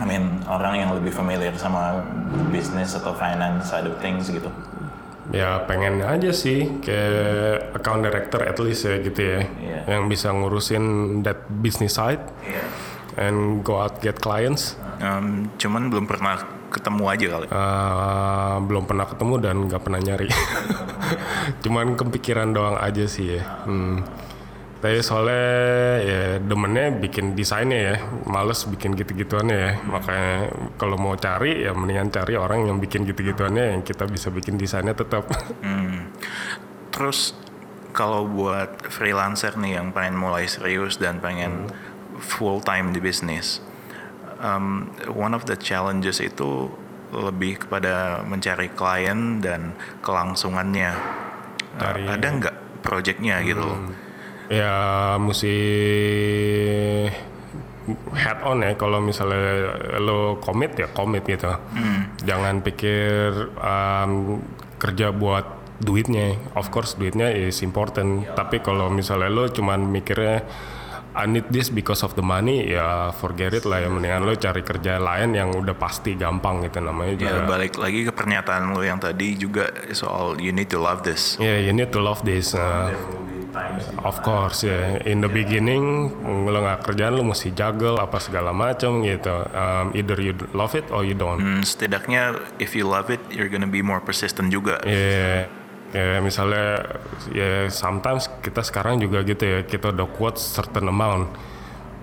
I 0.02 0.06
mean 0.10 0.42
orang 0.50 0.82
yang 0.82 0.90
lebih 0.98 1.14
familiar 1.14 1.54
sama 1.54 2.02
business 2.50 2.98
atau 2.98 3.14
finance 3.14 3.70
side 3.70 3.86
of 3.86 4.02
things 4.02 4.34
gitu? 4.34 4.50
Ya 5.30 5.62
pengen 5.70 6.02
aja 6.02 6.34
sih 6.34 6.82
kayak 6.82 7.78
account 7.78 8.02
director 8.04 8.42
at 8.42 8.58
least 8.58 8.84
ya 8.84 8.98
gitu 9.00 9.22
ya, 9.22 9.40
Iya. 9.46 9.80
yang 9.96 10.10
bisa 10.10 10.34
ngurusin 10.34 10.84
that 11.22 11.46
business 11.62 11.96
side 11.96 12.20
Iya. 12.44 12.66
and 13.30 13.62
go 13.62 13.78
out 13.78 14.02
get 14.02 14.18
clients. 14.18 14.76
Um, 15.00 15.54
cuman 15.56 15.88
belum 15.94 16.10
pernah 16.10 16.42
ketemu 16.74 17.04
aja 17.06 17.26
kali? 17.38 17.48
Uh, 17.52 18.56
belum 18.66 18.84
pernah 18.90 19.06
ketemu 19.06 19.34
dan 19.38 19.56
nggak 19.70 19.82
pernah 19.86 20.00
nyari. 20.02 20.30
Cuman 21.64 22.00
kepikiran 22.00 22.56
doang 22.56 22.78
aja 22.80 23.04
sih 23.06 23.38
ya. 23.38 23.44
Hmm. 23.68 24.02
Tapi 24.82 24.98
soalnya 25.06 25.46
ya 26.02 26.22
demennya 26.41 26.89
bikin 26.98 27.38
desainnya 27.38 27.80
ya, 27.94 27.96
males 28.26 28.65
bikin 28.65 28.98
gitu-gituannya 28.98 29.58
ya. 29.62 29.72
Makanya 29.86 30.50
kalau 30.82 30.98
mau 30.98 31.13
cari 31.13 31.62
ya 31.62 31.78
mendingan 31.78 32.10
cari 32.10 32.34
orang 32.34 32.65
yang 32.65 32.82
bikin 32.82 33.06
gitu-gituannya 33.06 33.78
yang 33.78 33.82
kita 33.86 34.10
bisa 34.10 34.34
bikin 34.34 34.58
desainnya 34.58 34.98
tetap. 34.98 35.30
Hmm. 35.62 36.10
Terus 36.89 37.38
kalau 37.94 38.26
buat 38.26 38.82
freelancer 38.89 39.54
nih 39.54 39.78
yang 39.78 39.94
pengen 39.94 40.17
mulai 40.17 40.50
serius 40.50 40.98
dan 40.98 41.22
pengen 41.22 41.70
hmm. 41.70 42.17
full 42.17 42.58
time 42.65 42.89
di 42.89 42.98
bisnis, 42.98 43.62
um, 44.41 44.89
one 45.13 45.38
of 45.38 45.46
the 45.46 45.54
challenges 45.54 46.17
itu 46.17 46.74
lebih 47.13 47.70
kepada 47.70 48.26
mencari 48.26 48.74
klien 48.74 49.46
dan 49.46 49.78
kelangsungannya. 50.02 50.98
Dari, 51.78 52.10
uh, 52.10 52.17
ada 52.17 52.28
nggak 52.34 52.56
projectnya 52.82 53.46
gitu 53.46 53.62
hmm. 53.62 53.94
gitu? 53.94 54.10
Ya 54.52 54.76
mesti 55.16 55.56
head 58.14 58.40
on 58.44 58.62
ya 58.62 58.76
kalau 58.76 59.00
misalnya 59.00 59.74
lo 60.04 60.44
commit 60.44 60.76
ya 60.76 60.92
commit 60.92 61.24
gitu 61.24 61.48
hmm. 61.48 62.22
jangan 62.28 62.60
pikir 62.60 63.56
um, 63.58 64.44
kerja 64.76 65.16
buat 65.16 65.80
duitnya 65.82 66.38
of 66.54 66.70
course 66.70 67.00
duitnya 67.00 67.32
is 67.34 67.64
important 67.66 68.28
yeah. 68.28 68.36
tapi 68.38 68.62
kalau 68.62 68.92
misalnya 68.92 69.32
lo 69.32 69.50
cuman 69.50 69.88
mikirnya 69.88 70.46
I 71.12 71.28
need 71.28 71.52
this 71.52 71.68
because 71.68 72.08
of 72.08 72.16
the 72.16 72.24
money 72.24 72.72
ya 72.72 73.12
forget 73.12 73.52
it 73.52 73.68
lah 73.68 73.84
ya 73.84 73.92
mendingan 73.92 74.24
lo 74.24 74.32
cari 74.40 74.64
kerja 74.64 74.96
lain 74.96 75.36
yang 75.36 75.52
udah 75.52 75.76
pasti 75.76 76.16
gampang 76.16 76.64
gitu 76.64 76.80
namanya 76.80 77.20
juga. 77.20 77.36
Ya 77.36 77.44
balik 77.44 77.76
lagi 77.84 78.08
ke 78.08 78.16
pernyataan 78.16 78.72
lo 78.72 78.80
yang 78.80 78.96
tadi 78.96 79.36
juga 79.36 79.68
soal 79.92 80.40
you 80.40 80.56
need 80.56 80.72
to 80.72 80.80
love 80.80 81.04
this. 81.04 81.36
Ya 81.36 81.52
yeah, 81.52 81.68
you 81.68 81.76
need 81.76 81.92
to 81.92 82.00
love 82.00 82.24
this. 82.24 82.56
Uh, 82.56 82.96
Of 84.02 84.24
course 84.24 84.64
ya, 84.64 84.72
yeah. 84.72 85.12
in 85.12 85.20
the 85.20 85.32
beginning 85.32 86.12
lo 86.24 86.58
nggak 86.64 86.88
kerjaan 86.88 87.20
lo 87.20 87.24
mesti 87.28 87.52
juggle 87.52 88.00
apa 88.00 88.18
segala 88.24 88.56
macam 88.56 89.04
gitu. 89.04 89.44
Um, 89.52 89.92
either 89.92 90.18
you 90.18 90.34
love 90.56 90.74
it 90.74 90.88
or 90.90 91.04
you 91.04 91.14
don't. 91.14 91.40
Hmm, 91.40 91.62
setidaknya 91.62 92.40
if 92.64 92.74
you 92.74 92.88
love 92.88 93.12
it, 93.12 93.20
you're 93.28 93.52
gonna 93.52 93.70
be 93.70 93.84
more 93.84 94.00
persistent 94.00 94.50
juga. 94.50 94.80
Iya. 94.88 94.96
Yeah. 94.96 95.40
Ya 95.92 96.00
yeah, 96.00 96.18
misalnya 96.24 96.68
ya 97.36 97.40
yeah, 97.44 97.62
sometimes 97.68 98.32
kita 98.40 98.64
sekarang 98.64 99.04
juga 99.04 99.28
gitu 99.28 99.44
ya 99.44 99.60
kita 99.68 99.92
udah 99.92 100.08
quote 100.08 100.40
certain 100.40 100.88
amount, 100.88 101.36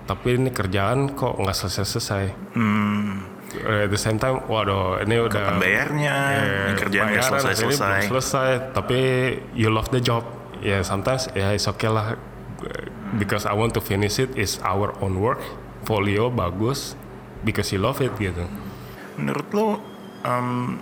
tapi 0.05 0.37
ini 0.37 0.53
kerjaan 0.53 1.17
kok 1.17 1.41
nggak 1.41 1.57
selesai-selesai. 1.57 2.53
Hmm. 2.53 3.25
At 3.49 3.89
the 3.89 3.97
same 3.97 4.21
time, 4.21 4.45
waduh, 4.45 5.01
ini 5.01 5.25
udah 5.25 5.57
Kapan 5.57 5.57
bayarnya, 5.57 6.17
yeah, 6.37 6.77
kerjaan 6.77 7.17
nggak 7.17 7.25
selesai-selesai. 7.33 7.99
Selesai, 8.05 8.49
tapi 8.77 8.99
you 9.57 9.73
love 9.73 9.89
the 9.89 9.97
job 9.97 10.21
ya 10.21 10.38
yeah, 10.61 10.81
sometimes 10.83 11.27
ya 11.33 11.49
yeah, 11.49 11.57
it's 11.57 11.67
okay 11.67 11.89
lah. 11.89 12.15
Because 13.17 13.47
I 13.47 13.55
want 13.55 13.73
to 13.73 13.81
finish 13.81 14.19
it 14.19 14.35
is 14.35 14.59
our 14.61 14.93
own 15.01 15.17
work. 15.17 15.41
Folio 15.87 16.29
bagus 16.29 16.93
because 17.43 17.71
you 17.71 17.79
love 17.79 18.03
it 18.03 18.11
gitu. 18.19 18.45
Menurut 19.15 19.47
lo 19.55 19.67
um, 20.27 20.77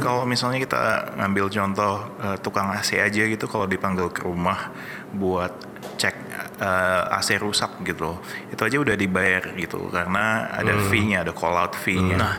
kalau 0.00 0.24
misalnya 0.24 0.64
kita 0.64 1.12
ngambil 1.20 1.52
contoh 1.52 1.94
uh, 2.20 2.36
tukang 2.40 2.72
AC 2.72 2.96
aja 2.96 3.22
gitu 3.28 3.44
kalau 3.44 3.68
dipanggil 3.68 4.08
ke 4.08 4.24
rumah 4.24 4.72
buat 5.12 5.52
cek 5.96 6.16
uh, 6.60 6.64
eh, 6.64 7.16
AC 7.20 7.36
rusak 7.40 7.84
gitu 7.84 8.20
itu 8.52 8.60
aja 8.60 8.76
udah 8.80 8.96
dibayar 8.96 9.52
gitu 9.56 9.88
karena 9.92 10.48
ada 10.52 10.76
hmm. 10.76 10.88
fee-nya 10.88 11.18
ada 11.24 11.32
call 11.36 11.56
out 11.56 11.76
fee-nya. 11.76 12.16
Hmm. 12.16 12.24
nah. 12.24 12.36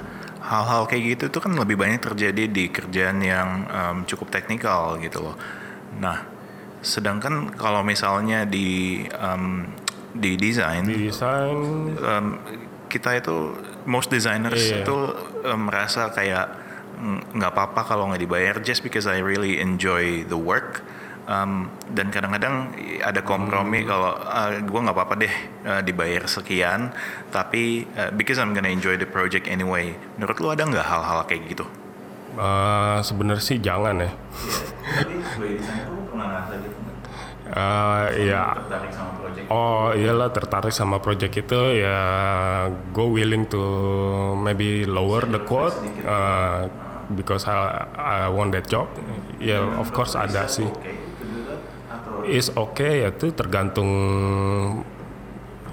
Hal-hal 0.47 0.87
kayak 0.87 1.03
gitu 1.19 1.23
itu 1.27 1.39
kan 1.43 1.51
lebih 1.59 1.75
banyak 1.75 1.99
terjadi 1.99 2.47
di 2.47 2.71
kerjaan 2.71 3.19
yang 3.19 3.67
um, 3.67 3.97
cukup 4.07 4.31
teknikal 4.31 4.95
gitu 4.95 5.19
loh. 5.19 5.35
Nah 5.99 6.36
Sedangkan 6.81 7.53
kalau 7.57 7.81
misalnya 7.81 8.45
di 8.45 9.01
um, 9.17 9.65
di 10.17 10.33
desain, 10.37 10.85
di 10.85 11.09
desain 11.09 11.57
um, 11.97 12.25
kita 12.89 13.19
itu 13.19 13.53
most 13.85 14.09
designers 14.09 14.61
yeah. 14.61 14.81
itu 14.81 14.97
um, 15.45 15.69
merasa 15.69 16.09
kayak 16.09 16.67
nggak 17.37 17.51
apa-apa 17.53 17.81
kalau 17.85 18.09
nggak 18.09 18.25
dibayar 18.25 18.55
just 18.57 18.81
because 18.81 19.05
I 19.05 19.21
really 19.21 19.61
enjoy 19.61 20.25
the 20.25 20.39
work. 20.39 20.81
Um, 21.27 21.67
dan 21.91 22.07
kadang-kadang 22.07 22.71
ada 23.03 23.19
kompromi 23.19 23.83
hmm. 23.83 23.89
kalau 23.91 24.15
uh, 24.15 24.63
gue 24.63 24.79
nggak 24.79 24.95
apa-apa 24.95 25.15
deh 25.19 25.35
uh, 25.67 25.81
dibayar 25.83 26.23
sekian, 26.23 26.95
tapi 27.35 27.83
uh, 27.99 28.15
because 28.15 28.39
I'm 28.39 28.55
gonna 28.55 28.71
enjoy 28.71 28.95
the 28.95 29.09
project 29.11 29.51
anyway. 29.51 29.91
Menurut 30.15 30.39
lu 30.39 30.47
ada 30.55 30.63
nggak 30.63 30.87
hal-hal 30.87 31.27
kayak 31.27 31.51
gitu? 31.51 31.67
Uh, 32.37 33.01
Sebenarnya 33.01 33.41
sih 33.43 33.57
jangan 33.57 33.97
ya. 33.97 34.11
Uh, 37.47 38.05
iya. 38.13 38.41
Oh 39.47 39.95
iyalah 39.95 40.29
tertarik 40.29 40.75
sama 40.75 40.99
project 40.99 41.33
itu 41.47 41.79
ya 41.79 41.97
go 42.91 43.09
willing 43.09 43.47
to 43.47 43.63
maybe 44.37 44.83
lower 44.83 45.23
the 45.25 45.41
quote 45.41 45.73
uh, 46.03 46.67
because 47.15 47.47
I 47.47 47.87
I 47.95 48.27
want 48.29 48.51
that 48.53 48.67
job. 48.69 48.91
Ya 49.39 49.57
yeah, 49.57 49.63
of 49.79 49.89
course 49.95 50.13
ada 50.13 50.45
sih. 50.45 50.67
Is 52.27 52.51
okay 52.53 53.07
ya 53.07 53.15
tuh 53.15 53.31
tergantung 53.31 53.89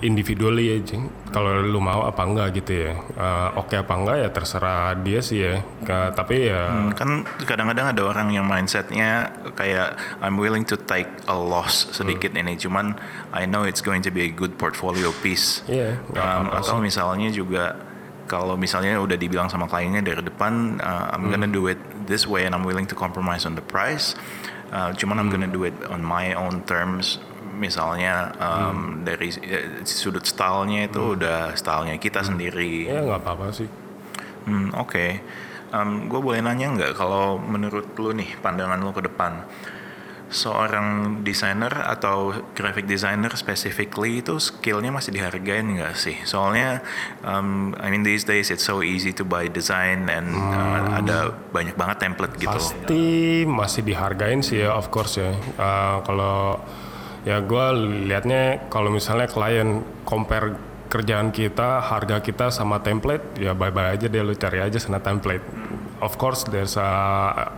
individually 0.03 0.75
ya 0.75 0.79
jing. 0.83 1.07
Kalau 1.31 1.63
lu 1.63 1.79
mau 1.79 2.07
apa 2.07 2.23
enggak 2.27 2.63
gitu 2.63 2.89
ya. 2.89 2.93
Uh, 3.15 3.61
oke 3.61 3.71
okay 3.71 3.77
apa 3.83 3.93
enggak 3.95 4.17
ya 4.23 4.29
terserah 4.33 4.83
dia 4.99 5.21
sih 5.23 5.39
ya. 5.45 5.55
Ke, 5.85 6.11
tapi 6.17 6.51
ya 6.51 6.73
hmm, 6.73 6.91
kan 6.97 7.09
kadang-kadang 7.45 7.93
ada 7.95 8.03
orang 8.03 8.33
yang 8.35 8.47
mindsetnya 8.49 9.31
kayak 9.55 9.95
I'm 10.19 10.41
willing 10.41 10.67
to 10.71 10.77
take 10.81 11.07
a 11.31 11.37
loss 11.37 11.93
sedikit 11.95 12.35
hmm. 12.35 12.41
ini 12.43 12.53
cuman 12.59 12.99
I 13.31 13.47
know 13.47 13.63
it's 13.63 13.85
going 13.85 14.03
to 14.07 14.11
be 14.11 14.27
a 14.27 14.33
good 14.33 14.57
portfolio 14.59 15.15
piece. 15.23 15.63
Yeah, 15.71 16.01
um, 16.17 16.51
atau 16.51 16.83
misalnya 16.83 17.31
juga 17.31 17.79
kalau 18.25 18.57
misalnya 18.57 18.97
udah 18.97 19.21
dibilang 19.21 19.53
sama 19.53 19.69
kliennya 19.69 20.01
dari 20.01 20.25
depan 20.25 20.81
uh, 20.81 21.13
I'm 21.13 21.29
hmm. 21.29 21.33
gonna 21.35 21.51
do 21.51 21.69
it 21.69 21.79
this 22.09 22.25
way 22.25 22.49
and 22.49 22.57
I'm 22.57 22.65
willing 22.65 22.89
to 22.89 22.97
compromise 22.97 23.45
on 23.45 23.55
the 23.55 23.65
price. 23.65 24.17
Uh, 24.75 24.91
cuman 24.97 25.23
I'm 25.23 25.31
gonna 25.31 25.51
do 25.51 25.63
it 25.63 25.77
on 25.87 26.03
my 26.03 26.35
own 26.35 26.65
terms 26.67 27.23
misalnya 27.55 28.35
um, 28.37 28.51
hmm. 28.51 29.07
dari 29.07 29.29
uh, 29.31 29.87
sudut 29.87 30.27
stylenya 30.27 30.91
itu 30.91 31.01
hmm. 31.01 31.15
udah 31.17 31.41
stylenya 31.55 31.97
kita 32.03 32.21
hmm. 32.21 32.29
sendiri. 32.35 32.91
Ya 32.91 33.01
nggak 33.01 33.21
apa-apa 33.23 33.55
sih. 33.55 33.71
Hmm, 34.45 34.77
Oke, 34.77 34.93
okay. 34.93 35.11
um, 35.73 36.11
gue 36.13 36.21
boleh 36.21 36.45
nanya 36.45 36.69
nggak 36.77 36.93
kalau 37.01 37.41
menurut 37.41 37.97
lu 37.97 38.13
nih 38.13 38.37
pandangan 38.45 38.77
lu 38.77 38.93
ke 38.93 39.01
depan 39.09 39.41
seorang 40.35 41.21
desainer 41.23 41.71
atau 41.71 42.35
graphic 42.59 42.91
designer 42.91 43.31
specifically 43.39 44.19
itu 44.19 44.43
skillnya 44.43 44.91
masih 44.91 45.15
dihargain 45.15 45.79
nggak 45.79 45.95
sih? 45.95 46.19
Soalnya, 46.27 46.83
um, 47.23 47.71
I 47.79 47.93
mean 47.95 48.03
these 48.03 48.27
days 48.27 48.51
it's 48.51 48.67
so 48.67 48.83
easy 48.83 49.15
to 49.15 49.23
buy 49.23 49.47
design 49.47 50.11
and 50.11 50.35
uh, 50.35 50.43
hmm. 50.43 50.51
uh, 50.51 50.99
ada 50.99 51.19
banyak 51.55 51.79
banget 51.79 52.03
template 52.03 52.35
gitu. 52.41 52.51
Pasti 52.51 53.05
masih 53.47 53.87
dihargain 53.87 54.43
sih 54.43 54.67
ya, 54.67 54.75
of 54.75 54.91
course 54.91 55.23
ya. 55.23 55.31
Uh, 55.55 56.03
kalau 56.03 56.59
ya 57.25 57.41
gue 57.41 57.67
liatnya 58.09 58.69
kalau 58.69 58.93
misalnya 58.93 59.27
klien 59.29 59.81
compare 60.05 60.75
kerjaan 60.93 61.35
kita 61.35 61.83
harga 61.83 62.23
kita 62.23 62.55
sama 62.55 62.79
template 62.79 63.43
ya 63.43 63.51
bye 63.51 63.75
bye 63.75 63.99
aja 63.99 64.07
deh 64.07 64.23
lu 64.23 64.37
cari 64.39 64.63
aja 64.63 64.79
sana 64.79 65.03
template. 65.03 65.43
Of 65.99 66.21
course 66.21 66.47
there's 66.47 66.77
a 66.77 66.91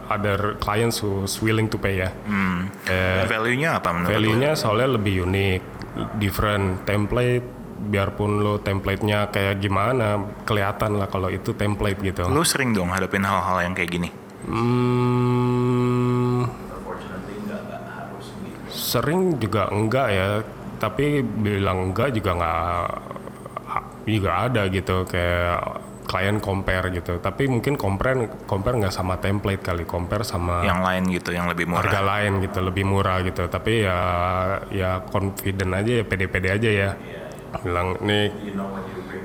other 0.08 0.54
clients 0.62 1.02
who's 1.02 1.42
willing 1.42 1.68
to 1.68 1.76
pay 1.76 2.00
ya. 2.00 2.10
Hmm. 2.24 2.72
eh, 2.88 3.26
value-nya 3.28 3.82
apa 3.82 3.92
menurut 3.92 4.14
value-nya 4.14 4.56
soalnya 4.56 4.96
lebih 4.96 5.26
unik 5.28 5.60
different 6.16 6.86
template 6.88 7.44
biarpun 7.76 8.40
lo 8.40 8.56
template-nya 8.64 9.28
kayak 9.28 9.60
gimana 9.60 10.16
kelihatan 10.48 10.96
lah 10.96 11.12
kalau 11.12 11.28
itu 11.28 11.52
template 11.52 12.00
gitu. 12.00 12.24
Lu 12.32 12.40
sering 12.40 12.72
dong 12.72 12.88
hadapin 12.88 13.20
hal-hal 13.20 13.68
yang 13.68 13.76
kayak 13.76 13.90
gini? 13.92 14.08
Hmm, 14.46 15.65
sering 18.86 19.42
juga 19.42 19.66
enggak 19.74 20.08
ya. 20.14 20.28
Tapi 20.78 21.24
bilang 21.24 21.90
enggak 21.90 22.14
juga 22.14 22.30
nggak 22.38 22.86
juga 24.06 24.30
ada 24.46 24.62
gitu. 24.70 25.02
Kayak 25.02 25.82
klien 26.06 26.38
compare 26.38 26.94
gitu. 26.94 27.18
Tapi 27.18 27.50
mungkin 27.50 27.74
compare 27.74 28.46
compare 28.46 28.78
nggak 28.78 28.94
sama 28.94 29.18
template 29.18 29.66
kali. 29.66 29.82
Compare 29.82 30.22
sama 30.22 30.62
yang 30.62 30.80
lain 30.86 31.10
gitu 31.10 31.34
yang 31.34 31.50
lebih 31.50 31.66
murah. 31.66 31.82
harga 31.82 32.00
lain 32.06 32.38
gitu 32.46 32.58
lebih 32.62 32.84
murah 32.86 33.18
gitu. 33.26 33.50
Tapi 33.50 33.82
ya 33.82 33.98
ya 34.70 35.02
confident 35.10 35.72
aja 35.74 35.92
ya 36.00 36.04
pede-pede 36.06 36.48
aja 36.54 36.70
ya. 36.70 36.90
Bilang 37.66 37.98
nih 38.06 38.30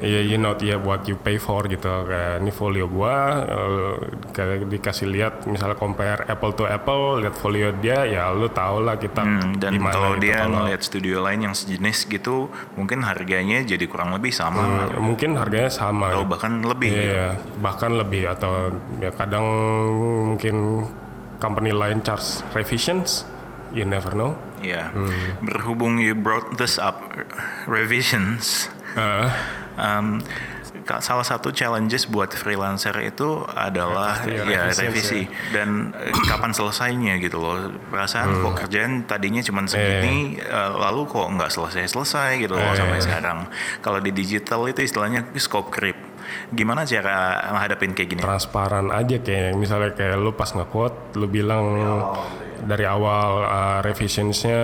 yeah, 0.01 0.19
you 0.19 0.35
know 0.35 0.57
yeah 0.59 0.75
what 0.75 1.05
you 1.05 1.15
pay 1.15 1.37
for 1.37 1.63
gitu 1.63 1.85
kayak 2.03 2.37
ini 2.37 2.49
folio 2.49 2.85
gua 2.85 3.15
uh, 3.39 3.93
kayak 4.29 4.65
dikasih 4.65 5.05
lihat 5.05 5.45
misalnya 5.45 5.73
compare 5.75 6.25
apple 6.25 6.51
to 6.51 6.65
apple 6.65 7.15
lihat 7.15 7.33
folio 7.33 7.69
dia 7.75 8.03
ya 8.03 8.29
lu 8.29 8.49
tau 8.49 8.79
lah 8.79 8.97
kita 8.97 9.21
Hmm, 9.21 9.55
dan 9.55 9.77
gimana 9.77 9.93
kalau 9.93 10.11
gitu. 10.15 10.23
dia 10.23 10.35
Kalau- 10.39 10.51
ngeliat 10.59 10.81
studio 10.81 11.15
lain 11.19 11.39
yang 11.43 11.53
sejenis 11.53 11.97
gitu, 12.07 12.49
mungkin 12.73 13.01
harganya 13.01 13.61
jadi 13.61 13.85
kurang 13.85 14.11
lebih 14.11 14.31
sama 14.31 14.89
Hmm, 14.89 14.99
mungkin 14.99 15.35
harganya 15.35 15.69
sama 15.69 16.09
atau 16.11 16.25
bahkan 16.25 16.59
lebih. 16.59 16.89
gitu. 16.89 17.05
Iya, 17.07 17.27
bahkan 17.57 17.91
lebih 17.93 18.25
atau 18.27 18.73
ya 18.97 19.11
kadang 19.11 19.45
mungkin 20.27 20.85
company 21.37 21.69
lain 21.69 22.01
charge 22.01 22.41
revisions, 22.51 23.23
you 23.69 23.81
never 23.81 24.11
know. 24.11 24.33
Iya. 24.59 24.89
Hmm. 24.89 25.41
Berhubung 25.41 25.97
you 25.97 26.13
brought 26.13 26.57
this 26.57 26.77
up, 26.77 27.01
revisions. 27.65 28.69
Eh, 28.91 29.27
Um, 29.75 30.19
salah 30.81 31.21
satu 31.21 31.53
challenges 31.53 32.03
buat 32.05 32.33
freelancer 32.33 32.91
itu 32.99 33.45
adalah 33.47 34.25
ya, 34.25 34.43
ya 34.43 34.61
revisi 34.67 35.23
dan 35.51 35.93
eh, 35.93 36.11
kapan 36.25 36.51
selesainya 36.51 37.15
gitu 37.17 37.37
loh. 37.37 37.69
Perasaan 37.87 38.27
Hmm. 38.31 38.43
kok 38.43 38.53
kerjaan 38.65 38.91
tadinya 39.05 39.39
cuma 39.39 39.63
segini 39.63 40.35
eh, 40.35 40.71
lalu 40.73 41.05
kok 41.05 41.27
nggak 41.29 41.47
selesai 41.47 41.85
selesai 41.87 42.31
gitu 42.39 42.55
loh 42.55 42.65
Eh. 42.65 42.75
sampai 42.75 42.99
sekarang. 42.99 43.39
Kalau 43.79 43.99
di 43.99 44.11
digital 44.11 44.65
itu 44.65 44.81
istilahnya 44.81 45.29
scope 45.35 45.69
creep. 45.69 45.95
Gimana 46.49 46.83
cara 46.83 47.43
menghadapin 47.51 47.91
kayak 47.91 48.09
gini? 48.09 48.21
Transparan 48.21 48.87
aja 48.89 49.19
kayak 49.19 49.53
misalnya 49.53 49.91
kayak 49.91 50.15
lu 50.15 50.31
pas 50.31 50.49
nge-quote 50.49 51.15
lu 51.15 51.27
bilang 51.27 51.65
dari 52.61 52.85
awal 52.85 53.41
uh, 53.41 53.79
revisionsnya 53.81 54.61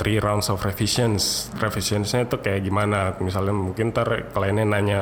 three 0.00 0.16
rounds 0.16 0.48
of 0.48 0.64
revisions. 0.64 1.52
Revisionsnya 1.60 2.24
itu 2.24 2.36
kayak 2.40 2.64
gimana? 2.64 3.12
Misalnya 3.20 3.52
mungkin 3.52 3.92
ntar 3.92 4.32
kliennya 4.32 4.64
nanya 4.64 5.00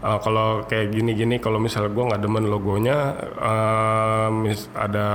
"Uh, 0.00 0.18
kalau 0.20 0.64
kayak 0.64 0.92
gini-gini 0.92 1.40
kalau 1.40 1.60
misalnya 1.60 1.92
gue 1.92 2.04
nggak 2.08 2.22
demen 2.24 2.44
logonya 2.48 2.96
uh, 3.40 4.28
ada 4.76 5.06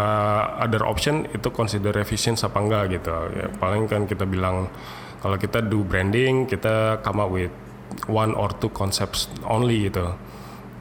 other 0.61 0.85
option 0.85 1.25
itu 1.33 1.49
consider 1.49 1.89
revisions 1.93 2.45
apa 2.45 2.57
enggak? 2.61 2.83
Gitu. 3.01 3.17
Ya 3.33 3.47
paling 3.57 3.89
kan 3.89 4.05
kita 4.05 4.29
bilang 4.29 4.69
kalau 5.19 5.35
kita 5.41 5.65
do 5.65 5.81
branding 5.81 6.45
kita 6.45 7.01
come 7.01 7.19
up 7.19 7.33
with 7.33 7.51
one 8.05 8.37
or 8.37 8.53
two 8.61 8.69
concepts 8.69 9.25
only 9.45 9.89
gitu. 9.89 10.13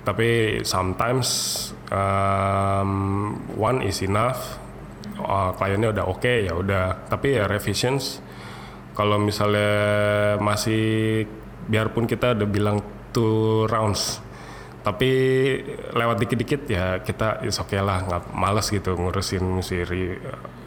Tapi 0.05 0.61
sometimes 0.64 1.29
um, 1.92 3.37
one 3.57 3.85
is 3.85 4.01
enough 4.01 4.57
uh, 5.21 5.51
kliennya 5.55 5.91
udah 5.95 6.05
oke 6.07 6.33
ya 6.49 6.53
udah. 6.55 7.11
Tapi 7.11 7.39
ya 7.39 7.45
revisions 7.51 8.23
kalau 8.99 9.19
misalnya 9.19 9.73
masih 10.43 11.23
biarpun 11.69 12.09
kita 12.09 12.35
udah 12.35 12.49
bilang 12.49 12.83
two 13.13 13.67
rounds 13.71 14.19
tapi 14.79 15.11
lewat 15.91 16.17
dikit-dikit 16.19 16.62
ya 16.64 16.87
kita 16.99 17.43
is 17.43 17.57
oke 17.57 17.75
lah 17.75 17.99
nggak 18.01 18.23
males 18.33 18.67
gitu 18.67 18.95
ngurusin 18.95 19.43
si 19.61 19.83
ri- 19.83 20.17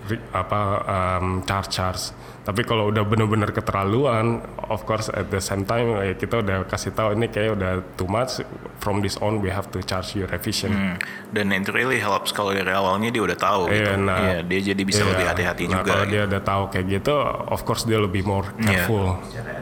ri- 0.06 0.26
apa 0.32 0.60
um, 0.84 1.42
charge 1.42 1.70
charge 1.72 2.04
tapi 2.42 2.62
kalau 2.62 2.90
udah 2.90 3.02
bener-bener 3.02 3.50
keterlaluan 3.50 4.42
of 4.66 4.82
course 4.82 5.08
at 5.08 5.30
the 5.30 5.38
same 5.38 5.62
time 5.62 5.94
ya 5.96 6.14
kita 6.14 6.42
udah 6.42 6.66
kasih 6.66 6.90
tahu 6.90 7.14
ini 7.14 7.30
kayak 7.30 7.54
udah 7.54 7.72
too 7.96 8.06
much 8.06 8.42
from 8.78 9.00
this 9.00 9.14
on 9.16 9.38
we 9.38 9.48
have 9.48 9.70
to 9.70 9.80
charge 9.80 10.14
you 10.14 10.26
revision 10.26 10.70
Hmm, 10.72 10.98
dan 11.30 11.50
it 11.52 11.70
really 11.70 11.98
helps 11.98 12.30
kalau 12.30 12.50
dari 12.50 12.68
awalnya 12.68 13.10
dia 13.10 13.22
udah 13.22 13.38
tahu 13.38 13.70
gitu. 13.70 13.78
Iya, 13.80 13.94
nah, 13.96 14.18
Iya, 14.20 14.38
dia 14.44 14.60
jadi 14.68 14.82
bisa 14.82 15.02
Iya. 15.02 15.10
lebih 15.14 15.26
hati-hati 15.28 15.64
nah, 15.64 15.74
juga 15.78 15.88
kalau 15.88 16.04
gitu. 16.04 16.12
dia 16.12 16.22
udah 16.26 16.42
tahu 16.42 16.64
kayak 16.68 16.86
gitu 16.92 17.14
of 17.48 17.62
course 17.62 17.84
dia 17.86 17.98
lebih 17.98 18.22
more 18.22 18.50
Iya. 18.58 18.66
careful. 18.68 19.06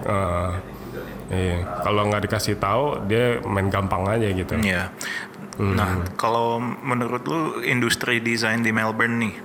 Uh, 0.04 0.52
iya. 1.30 1.58
kalau 1.80 2.06
nggak 2.06 2.26
dikasih 2.26 2.56
tahu 2.56 3.06
dia 3.06 3.38
main 3.44 3.68
gampang 3.68 4.06
aja 4.06 4.28
gitu 4.28 4.54
Iya. 4.56 4.90
Hmm. 5.56 5.76
Nah, 5.76 5.90
kalau 6.16 6.56
menurut 6.60 7.24
lu 7.24 7.40
industri 7.62 8.18
desain 8.18 8.60
di 8.60 8.72
Melbourne 8.72 9.20
nih, 9.20 9.36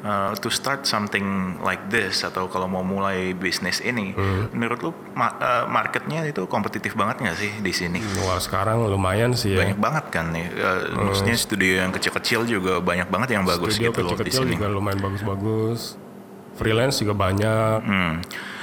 uh, 0.00 0.34
to 0.34 0.50
start 0.50 0.82
something 0.82 1.22
like 1.60 1.86
this 1.88 2.20
atau 2.20 2.44
kalau 2.44 2.66
mau 2.66 2.82
mulai 2.82 3.30
bisnis 3.32 3.78
ini, 3.78 4.10
Hmm. 4.10 4.50
menurut 4.50 4.82
lu 4.82 4.90
ma- 5.12 5.30
uh, 5.32 5.64
marketnya 5.64 6.26
itu 6.26 6.42
kompetitif 6.44 6.92
banget 6.92 7.22
nggak 7.22 7.36
sih 7.36 7.52
di 7.56 7.70
sini? 7.70 8.02
Wah 8.20 8.36
sekarang 8.36 8.82
lumayan 8.84 9.30
sih 9.32 9.54
ya. 9.54 9.62
Banyak 9.62 9.78
banget 9.78 10.04
kan 10.10 10.26
nih, 10.28 10.50
uh, 10.50 11.06
maksudnya 11.06 11.38
studio 11.38 11.72
yang 11.78 11.94
kecil-kecil 11.94 12.50
juga 12.50 12.82
banyak 12.82 13.06
banget 13.06 13.38
yang 13.38 13.46
bagus 13.46 13.70
Studio 13.72 13.88
gitu 13.88 14.00
loh 14.00 14.10
di 14.10 14.26
kecil-kecil 14.26 14.42
sini. 14.42 14.54
juga 14.58 14.66
lumayan 14.68 14.98
bagus-bagus. 14.98 15.94
Freelance 16.58 16.98
juga 16.98 17.14
banyak. 17.14 17.78
Hmm. 17.80 18.14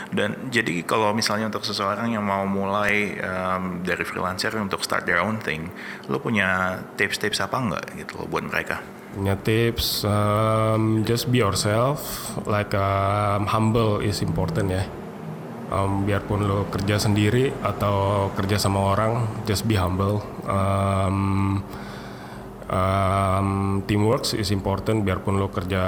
Dan 0.08 0.52
jadi 0.54 0.88
kalau 0.88 1.12
misalnya 1.12 1.52
untuk 1.52 1.68
seseorang 1.68 2.16
yang 2.16 2.24
mau 2.24 2.48
mulai 2.48 3.20
um, 3.20 3.84
dari 3.84 4.08
freelancer 4.08 4.56
untuk 4.56 4.80
start 4.84 5.04
their 5.04 5.20
own 5.20 5.40
thing, 5.44 5.68
lu 6.08 6.18
punya 6.24 6.80
tips-tips 6.96 7.44
apa 7.44 7.58
nggak 7.60 7.86
gitu 8.00 8.24
loh 8.24 8.28
buat 8.32 8.48
mereka? 8.48 8.80
Punya 9.12 9.36
tips, 9.40 10.06
um, 10.08 11.04
just 11.04 11.28
be 11.28 11.44
yourself. 11.44 12.32
Like 12.48 12.72
um, 12.78 13.50
humble 13.50 14.00
is 14.00 14.24
important 14.24 14.72
ya. 14.72 14.84
Um, 15.68 16.08
biarpun 16.08 16.48
lo 16.48 16.72
kerja 16.72 16.96
sendiri 16.96 17.52
atau 17.60 18.32
kerja 18.32 18.56
sama 18.56 18.96
orang, 18.96 19.44
just 19.44 19.68
be 19.68 19.76
humble. 19.76 20.24
Um, 20.48 21.60
um, 22.72 23.82
teamwork 23.88 24.28
is 24.36 24.52
important 24.52 25.04
biarpun 25.08 25.40
lo 25.40 25.48
kerja 25.52 25.84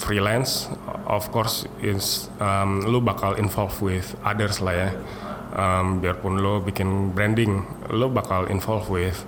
freelance 0.00 0.68
of 1.06 1.28
course 1.32 1.68
is 1.84 2.28
um, 2.40 2.84
lo 2.88 3.00
bakal 3.00 3.36
involved 3.36 3.80
with 3.84 4.16
others 4.24 4.60
lah 4.64 4.74
ya 4.74 4.90
um, 5.56 6.00
biarpun 6.00 6.40
lo 6.40 6.60
bikin 6.60 7.12
branding 7.12 7.64
lo 7.92 8.08
bakal 8.08 8.48
involved 8.48 8.88
with 8.88 9.24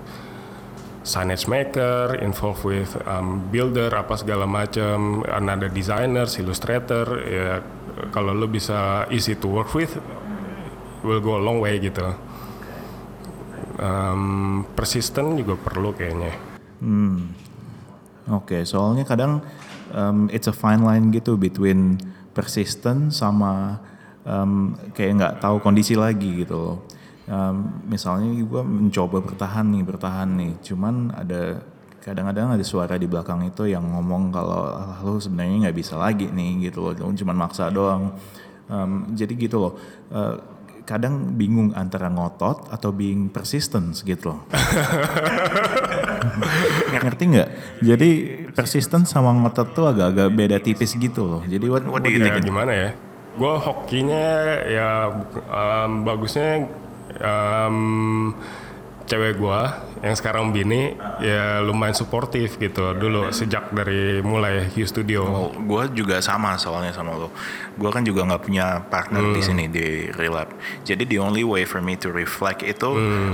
signage 1.03 1.51
maker, 1.51 2.15
involved 2.23 2.63
with 2.63 2.95
um, 3.07 3.43
builder 3.51 3.91
apa 3.91 4.15
segala 4.15 4.47
macam, 4.47 5.27
another 5.27 5.67
designers, 5.67 6.39
illustrator 6.39 7.07
ya 7.27 7.59
kalau 8.15 8.33
lo 8.33 8.47
bisa 8.47 9.07
easy 9.11 9.35
to 9.37 9.51
work 9.51 9.75
with 9.75 9.99
will 11.03 11.19
go 11.19 11.37
a 11.37 11.43
long 11.43 11.59
way 11.59 11.83
gitu. 11.83 12.07
Um, 13.83 14.63
persistent 14.79 15.35
juga 15.35 15.59
perlu 15.59 15.91
kayaknya. 15.91 16.52
Hmm. 16.83 17.31
Oke, 18.27 18.66
soalnya 18.66 19.07
kadang 19.07 19.38
um, 19.95 20.27
it's 20.35 20.51
a 20.51 20.55
fine 20.55 20.83
line 20.83 21.14
gitu 21.14 21.38
between 21.38 21.99
persistent 22.35 23.14
sama 23.14 23.79
um, 24.27 24.75
kayak 24.95 25.11
nggak 25.18 25.35
tahu 25.38 25.62
kondisi 25.62 25.95
lagi 25.95 26.42
gitu. 26.42 26.83
Um, 27.31 27.87
misalnya 27.87 28.35
gue 28.35 28.62
mencoba 28.66 29.23
bertahan 29.23 29.66
nih, 29.71 29.83
bertahan 29.87 30.29
nih, 30.35 30.53
cuman 30.59 31.14
ada 31.14 31.62
kadang-kadang 32.03 32.59
ada 32.59 32.64
suara 32.66 32.99
di 32.99 33.07
belakang 33.07 33.47
itu 33.47 33.71
yang 33.71 33.87
ngomong 33.95 34.35
kalau 34.35 34.75
ah, 34.75 34.99
lu 35.07 35.23
sebenarnya 35.23 35.71
nggak 35.71 35.79
bisa 35.79 35.95
lagi 35.95 36.27
nih 36.27 36.66
gitu 36.66 36.83
loh, 36.83 36.99
lu 36.99 37.14
cuman 37.14 37.37
maksa 37.47 37.71
doang. 37.71 38.18
Um, 38.66 39.14
jadi 39.14 39.38
gitu 39.38 39.62
loh. 39.62 39.73
Uh, 40.11 40.35
kadang 40.83 41.38
bingung 41.38 41.71
antara 41.79 42.11
ngotot 42.11 42.66
atau 42.75 42.90
being 42.90 43.31
persistent 43.31 44.03
gitu 44.03 44.35
loh. 44.35 44.40
Ngerti 47.05 47.25
nggak? 47.29 47.49
Jadi 47.81 48.11
persistent 48.53 49.05
sama 49.05 49.33
ngotot 49.33 49.73
tuh 49.73 49.89
agak-agak 49.89 50.29
beda 50.33 50.57
tipis 50.59 50.95
gitu 50.95 51.25
loh. 51.25 51.43
Jadi 51.45 51.67
what, 51.67 51.83
what 51.85 52.01
do 52.01 52.11
you 52.11 52.21
Ya 52.21 52.33
think? 52.33 52.47
gimana 52.47 52.73
ya? 52.73 52.91
Gue 53.33 53.55
hokinya 53.57 54.27
ya 54.69 54.89
um, 55.49 56.05
bagusnya 56.05 56.69
um, 57.19 58.37
cewek 59.05 59.37
gue 59.37 59.61
yang 60.03 60.15
sekarang 60.15 60.51
bini 60.51 60.95
ya 61.19 61.61
lumayan 61.61 61.95
suportif 61.95 62.57
gitu 62.57 62.91
dulu 62.93 63.31
sejak 63.31 63.71
dari 63.71 64.19
mulai 64.19 64.67
Hugh 64.67 64.85
Studio. 64.85 65.23
Oh, 65.23 65.51
gue 65.55 65.95
juga 65.95 66.19
sama 66.19 66.55
soalnya 66.57 66.91
sama 66.91 67.15
lo. 67.15 67.31
Gue 67.73 67.88
kan 67.88 68.03
juga 68.03 68.25
nggak 68.25 68.43
punya 68.43 68.83
partner 68.83 69.31
di 69.31 69.41
sini 69.41 69.65
di 69.67 70.11
Relap. 70.11 70.51
Jadi 70.83 71.07
the 71.07 71.19
only 71.19 71.43
way 71.43 71.62
for 71.62 71.79
me 71.79 71.95
to 71.95 72.11
reflect 72.11 72.61
itu 72.61 72.91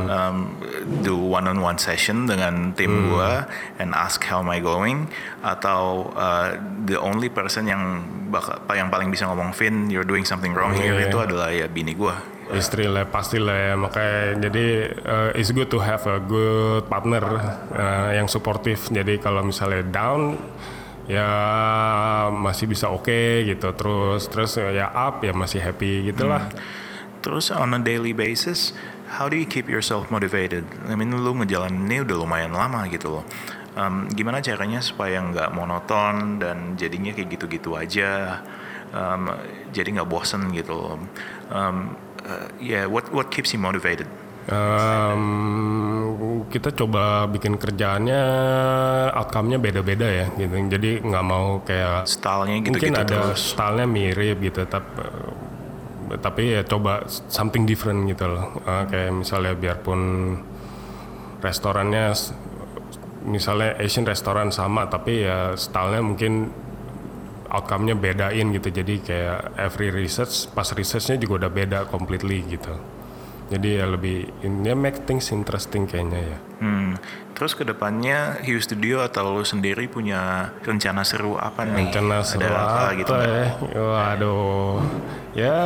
um, 0.07 0.53
do 1.01 1.17
one 1.17 1.47
on 1.47 1.59
one 1.59 1.77
session 1.77 2.25
dengan 2.25 2.73
tim 2.73 3.09
gue 3.09 3.31
and 3.81 3.93
ask 3.93 4.21
how 4.23 4.41
am 4.41 4.49
I 4.49 4.61
going 4.61 5.09
atau 5.41 6.13
uh, 6.13 6.53
the 6.85 7.01
only 7.01 7.29
person 7.29 7.65
yang 7.65 8.03
baka, 8.29 8.61
yang 8.75 8.93
paling 8.93 9.09
bisa 9.09 9.25
ngomong 9.25 9.57
Vin 9.57 9.89
you're 9.89 10.05
doing 10.05 10.29
something 10.29 10.53
wrong 10.53 10.77
here 10.77 10.93
Iya. 10.95 11.09
itu 11.09 11.17
adalah 11.17 11.49
ya 11.49 11.65
bini 11.65 11.97
gue. 11.97 12.38
Istri 12.57 12.89
lah 12.89 13.05
pasti 13.09 13.37
lah 13.37 13.73
ya 13.73 13.75
makanya 13.77 14.49
jadi 14.49 14.67
uh, 15.05 15.31
it's 15.39 15.53
good 15.53 15.69
to 15.69 15.83
have 15.83 16.05
a 16.09 16.23
good 16.23 16.87
partner 16.89 17.25
uh, 17.73 18.11
yang 18.15 18.31
suportif 18.31 18.89
jadi 18.89 19.21
kalau 19.21 19.45
misalnya 19.45 19.85
down 19.85 20.41
ya 21.09 21.29
masih 22.29 22.69
bisa 22.69 22.93
oke 22.93 23.45
gitu 23.49 23.73
terus 23.73 24.29
terus 24.29 24.61
ya 24.61 24.93
up 24.93 25.25
ya 25.25 25.33
masih 25.33 25.61
happy 25.61 26.13
gitulah 26.13 26.53
Terus 27.19 27.51
on 27.51 27.75
a 27.75 27.81
daily 27.83 28.15
basis, 28.15 28.73
how 29.19 29.27
do 29.27 29.35
you 29.35 29.47
keep 29.47 29.67
yourself 29.67 30.07
motivated? 30.11 30.63
I 30.87 30.95
mean, 30.95 31.11
lu 31.11 31.35
ini 31.35 31.97
udah 32.07 32.17
lumayan 32.17 32.55
lama 32.55 32.87
gitu 32.87 33.19
loh. 33.19 33.25
Um, 33.79 34.11
gimana 34.11 34.43
caranya 34.43 34.83
supaya 34.83 35.23
nggak 35.23 35.55
monoton 35.55 36.43
dan 36.43 36.75
jadinya 36.75 37.15
kayak 37.15 37.39
gitu-gitu 37.39 37.79
aja, 37.79 38.43
um, 38.91 39.31
jadi 39.71 39.99
nggak 39.99 40.09
bosen 40.11 40.51
gitu 40.55 40.75
loh. 40.75 40.99
Um, 41.51 41.95
uh, 42.27 42.49
yeah, 42.59 42.87
what 42.87 43.11
what 43.15 43.31
keeps 43.31 43.53
you 43.55 43.61
motivated? 43.61 44.07
Um, 44.49 46.47
kita 46.49 46.73
coba 46.73 47.29
bikin 47.29 47.61
kerjaannya 47.61 48.23
outcome-nya 49.13 49.61
beda-beda 49.61 50.09
ya 50.09 50.27
gitu. 50.33 50.57
Jadi 50.73 51.05
nggak 51.05 51.25
mau 51.25 51.61
kayak 51.61 52.09
stylenya 52.09 52.65
gitu 52.65 52.81
mungkin 52.81 52.93
gitu 52.97 53.05
ada 53.05 53.19
terus. 53.29 53.53
stylenya 53.53 53.85
mirip 53.85 54.41
gitu 54.41 54.65
tapi 54.65 55.05
tapi 56.09 56.57
ya 56.57 56.65
coba 56.65 57.05
something 57.29 57.69
different 57.69 58.09
gitu 58.09 58.25
loh. 58.25 58.57
Uh, 58.65 58.89
kayak 58.89 59.13
misalnya 59.13 59.53
biarpun 59.53 60.01
restorannya 61.45 62.17
misalnya 63.29 63.77
Asian 63.77 64.09
restoran 64.09 64.49
sama 64.49 64.89
tapi 64.89 65.29
ya 65.29 65.53
stylenya 65.61 66.01
mungkin 66.01 66.33
outcome-nya 67.49 67.97
bedain 67.97 68.53
gitu 68.53 68.69
jadi 68.69 68.95
kayak 69.01 69.39
every 69.57 69.89
research 69.89 70.49
pas 70.53 70.69
researchnya 70.73 71.17
juga 71.17 71.47
udah 71.47 71.51
beda 71.53 71.79
completely 71.89 72.45
gitu 72.45 72.77
jadi 73.49 73.81
ya 73.81 73.87
lebih 73.89 74.29
ini 74.45 74.77
make 74.77 75.09
things 75.09 75.33
interesting 75.33 75.89
kayaknya 75.89 76.21
ya 76.37 76.39
Hmm. 76.59 76.99
Terus 77.39 77.55
ke 77.55 77.63
depannya 77.63 78.43
Hiu 78.43 78.59
Studio 78.59 78.99
atau 78.99 79.31
lo 79.31 79.47
sendiri 79.47 79.87
punya 79.87 80.51
rencana 80.67 81.07
seru 81.07 81.39
apa 81.39 81.63
nih? 81.63 81.87
rencana 81.87 82.19
Ada 82.19 82.27
seru 82.27 82.51
apa 82.51 82.67
apa 82.67 82.85
gitu 82.99 83.13
nggak? 83.15 83.31
ya 83.31 83.47
waduh 83.79 84.75
ya 85.39 85.59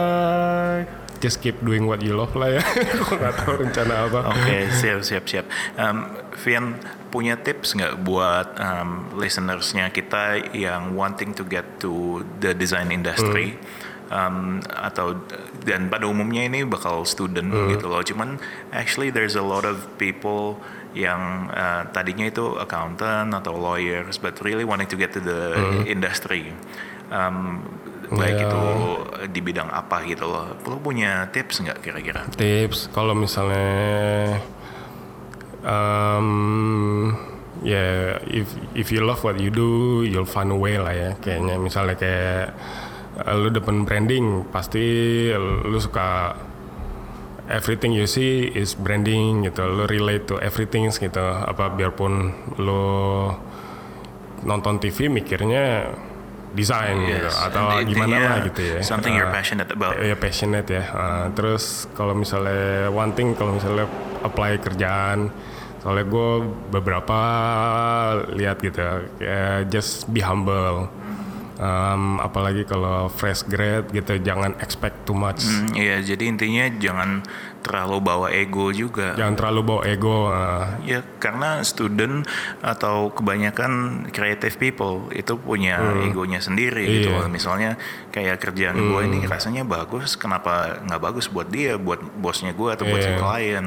just 1.23 1.39
keep 1.39 1.55
doing 1.63 1.87
what 1.87 2.03
you 2.03 2.19
love 2.19 2.35
lah 2.35 2.59
ya 2.59 2.63
Gua 3.07 3.15
nggak 3.17 3.35
tahu 3.47 3.55
rencana 3.63 3.95
apa 4.11 4.21
Oke, 4.35 4.59
siap 4.75 5.07
siap 5.07 5.25
siap. 5.31 5.47
Um, 5.79 6.11
Vian 6.43 6.77
punya 7.15 7.39
tips 7.39 7.79
nggak 7.79 8.03
buat 8.03 8.59
um, 8.59 9.15
listenersnya 9.15 9.95
kita 9.95 10.51
yang 10.51 10.99
wanting 10.99 11.31
to 11.37 11.47
get 11.47 11.79
to 11.79 12.25
the 12.43 12.51
design 12.51 12.91
industry? 12.91 13.55
Um, 14.13 14.61
atau 14.69 15.25
dan 15.65 15.89
pada 15.89 16.05
umumnya 16.05 16.45
ini 16.45 16.69
bakal 16.69 17.09
student 17.09 17.49
gitu 17.73 17.89
loh. 17.89 18.05
Cuman 18.05 18.37
actually 18.69 19.09
there's 19.09 19.39
a 19.39 19.45
lot 19.45 19.65
of 19.65 19.89
people 19.97 20.61
yang 20.93 21.49
uh, 21.49 21.89
tadinya 21.97 22.29
itu 22.29 22.61
accountant 22.61 23.33
atau 23.33 23.57
lawyers, 23.57 24.21
but 24.21 24.37
really 24.45 24.69
wanting 24.69 24.89
to 24.89 25.01
get 25.01 25.17
to 25.17 25.21
the 25.21 25.57
industry. 25.89 26.53
Um, 27.09 27.65
baik 28.13 28.37
Ya. 28.37 28.47
itu 28.47 28.63
di 29.29 29.41
bidang 29.41 29.69
apa 29.69 30.05
gitu 30.05 30.25
loh. 30.25 30.53
Lo 30.65 30.77
punya 30.77 31.31
tips 31.31 31.61
nggak 31.61 31.79
kira-kira? 31.81 32.27
tips 32.35 32.91
kalau 32.91 33.13
misalnya 33.13 34.37
um, 35.65 37.15
ya 37.63 38.19
if 38.27 38.47
if 38.75 38.91
you 38.91 39.01
love 39.01 39.23
what 39.23 39.39
you 39.39 39.49
do 39.49 40.03
you'll 40.03 40.29
find 40.29 40.51
a 40.51 40.59
way 40.59 40.77
lah 40.77 40.93
ya 40.93 41.11
kayaknya 41.17 41.57
misalnya 41.57 41.95
kayak 41.95 42.45
uh, 43.23 43.35
lu 43.39 43.49
depan 43.49 43.87
branding 43.87 44.43
pasti 44.51 44.83
lu 45.39 45.79
suka 45.79 46.35
everything 47.47 47.95
you 47.95 48.07
see 48.07 48.51
is 48.51 48.75
branding 48.75 49.47
gitu 49.47 49.63
lu 49.63 49.87
relate 49.87 50.27
to 50.27 50.43
everything 50.43 50.91
gitu 50.91 51.23
apa 51.23 51.71
biarpun 51.71 52.35
lu 52.59 52.83
nonton 54.43 54.83
TV 54.83 55.07
mikirnya 55.07 55.95
desain 56.53 56.97
gitu 57.03 57.25
Yes, 57.25 57.37
atau 57.39 57.65
and 57.75 57.87
gimana 57.87 58.13
intinya 58.13 58.29
lah 58.31 58.39
gitu 58.45 58.61
ya. 58.63 58.77
something 58.83 59.11
you're 59.11 59.25
Uh, 59.25 59.33
passionate 59.33 59.69
about. 59.69 59.97
ya 59.97 60.15
passionate 60.15 60.69
ya. 60.69 60.85
Uh, 60.87 61.27
terus 61.33 61.65
kalau 61.93 62.13
misalnya 62.13 62.53
one 62.89 63.11
thing 63.11 63.33
kalau 63.33 63.53
misalnya 63.53 63.89
apply 64.21 64.57
kerjaan 64.59 65.33
soalnya 65.79 66.05
gue 66.05 66.31
beberapa 66.71 67.19
lihat 68.31 68.61
gitu 68.61 68.81
ya 69.19 69.65
just 69.65 70.07
be 70.07 70.21
humble. 70.21 70.87
Um, 71.55 72.19
apalagi 72.19 72.65
kalau 72.65 73.07
fresh 73.09 73.45
grad 73.45 73.87
gitu 73.89 74.19
jangan 74.19 74.59
expect 74.59 75.03
too 75.03 75.15
much. 75.15 75.41
Hmm, 75.41 75.71
Iya, 75.73 76.03
jadi 76.05 76.27
intinya 76.27 76.67
jangan 76.75 77.23
terlalu 77.63 77.99
bawa 77.99 78.27
ego 78.29 78.69
juga. 78.69 79.15
jangan 79.15 79.35
terlalu 79.35 79.61
bawa 79.65 79.83
ego 79.85 80.27
uh, 80.27 80.83
Ya, 80.83 81.01
karena 81.17 81.63
student 81.63 82.27
atau 82.59 83.09
kebanyakan 83.09 83.73
creative 84.09 84.55
people 84.57 85.07
itu 85.11 85.35
punya 85.37 85.79
egonya 86.03 86.39
sendiri 86.39 86.83
gitu 86.83 87.09
Hmm. 87.09 87.09
Iya. 87.09 87.11
Hmm. 87.15 87.23
loh. 87.23 87.31
Misalnya 87.31 87.71
kayak 88.09 88.37
kerjaan 88.39 88.77
gue 88.77 89.01
ini 89.05 89.19
rasanya 89.25 89.63
bagus, 89.63 90.15
kenapa 90.15 90.83
nggak 90.83 91.01
bagus 91.01 91.27
buat 91.27 91.47
dia, 91.47 91.75
buat 91.77 92.03
bosnya 92.15 92.51
gue 92.51 92.69
atau 92.69 92.85
buat 92.85 92.99
si 92.99 93.09
Iya. 93.09 93.17
klien. 93.17 93.67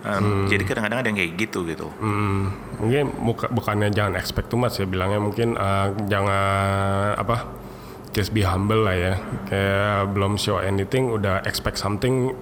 Um, 0.00 0.48
Jadi 0.48 0.64
kadang-kadang 0.64 0.98
ada 0.98 1.08
yang 1.08 1.18
kayak 1.18 1.32
gitu 1.38 1.60
gitu. 1.64 1.92
Hmm, 1.96 2.50
mungkin 2.76 3.12
buka- 3.20 3.46
bukannya 3.48 3.88
jangan 3.90 4.16
expect 4.16 4.48
too 4.48 4.56
much 4.56 4.74
ya 4.74 4.84
bilangnya 4.84 5.20
mungkin 5.20 5.54
uh, 5.54 5.92
jangan 6.02 6.40
apa 7.14 7.36
just 8.10 8.32
be 8.32 8.40
humble 8.40 8.80
lah 8.80 8.96
ya 8.96 9.14
kayak 9.44 10.10
belum 10.10 10.34
show 10.34 10.56
anything 10.56 11.06
udah 11.06 11.44
expect 11.44 11.76
something 11.76 12.32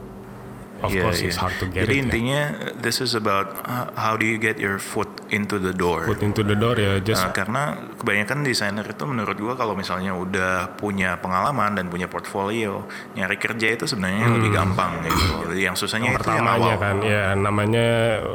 of 0.79 0.89
Iya, 0.89 1.03
course 1.03 1.20
iya. 1.20 1.29
it's 1.29 1.37
hard 1.37 1.55
to 1.57 1.66
get 1.66 1.85
Jadi 1.85 1.91
it 1.91 1.97
ya. 1.97 2.03
intinya 2.05 2.43
this 2.79 2.99
is 2.99 3.12
about 3.12 3.51
uh, 3.62 3.91
how 3.95 4.14
do 4.14 4.22
you 4.22 4.37
get 4.37 4.57
your 4.57 4.76
foot 4.76 5.11
into 5.29 5.57
the 5.57 5.72
door. 5.72 6.07
put 6.07 6.20
into 6.20 6.41
the 6.41 6.55
door 6.55 6.74
ya 6.74 6.99
just 6.99 7.20
Nah, 7.20 7.33
karena 7.33 7.62
kebanyakan 7.95 8.43
desainer 8.43 8.83
itu 8.83 9.05
menurut 9.05 9.37
gua 9.37 9.55
kalau 9.55 9.74
misalnya 9.74 10.12
udah 10.12 10.74
punya 10.74 11.18
pengalaman 11.18 11.74
dan 11.74 11.87
punya 11.87 12.07
portfolio, 12.07 12.87
nyari 13.12 13.37
kerja 13.37 13.74
itu 13.74 13.85
sebenarnya 13.85 14.31
lebih 14.31 14.51
gampang 14.51 15.03
gitu. 15.03 15.53
Yang 15.53 15.83
susahnya 15.83 16.14
itu 16.14 16.29
yang 16.29 16.47
awal. 16.47 16.79
kan 16.79 16.97
ya 17.01 17.35
namanya 17.35 17.87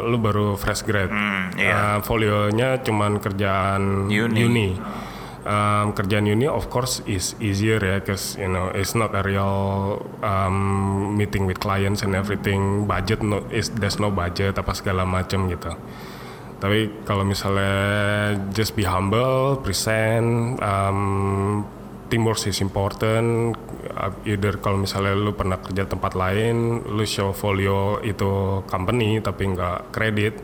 lu 0.04 0.18
baru 0.18 0.54
fresh 0.54 0.84
grad 0.84 1.08
Hmm, 1.08 1.56
iya. 1.56 1.74
Uh, 1.74 2.00
folionya 2.02 2.80
cuman 2.80 3.18
kerjaan 3.18 4.08
Uni. 4.08 4.76
Um, 5.44 5.92
kerjaan 5.92 6.24
uni 6.24 6.48
of 6.48 6.72
course 6.72 7.04
is 7.04 7.36
easier 7.44 7.76
ya 7.76 8.00
cause 8.00 8.40
you 8.40 8.48
know 8.48 8.72
it's 8.72 8.96
not 8.96 9.12
a 9.12 9.20
real 9.28 10.00
um, 10.24 11.20
meeting 11.20 11.44
with 11.44 11.60
clients 11.60 12.00
and 12.00 12.16
everything. 12.16 12.88
Budget 12.88 13.20
no 13.20 13.44
is 13.52 13.68
there's 13.76 14.00
no 14.00 14.08
budget 14.08 14.56
apa 14.56 14.72
segala 14.72 15.04
macam 15.04 15.52
gitu. 15.52 15.76
Tapi 16.64 17.04
kalau 17.04 17.28
misalnya 17.28 18.40
just 18.56 18.72
be 18.72 18.88
humble 18.88 19.60
present 19.60 20.56
um, 20.64 21.68
teamwork 22.08 22.40
is 22.48 22.64
important. 22.64 23.60
Uh, 23.92 24.16
either 24.24 24.64
kalau 24.64 24.80
misalnya 24.80 25.12
lu 25.12 25.36
pernah 25.36 25.60
kerja 25.60 25.84
tempat 25.84 26.16
lain 26.16 26.88
lu 26.88 27.04
show 27.04 27.36
folio 27.36 28.00
itu 28.00 28.64
company 28.64 29.20
tapi 29.20 29.52
nggak 29.52 29.92
kredit 29.92 30.40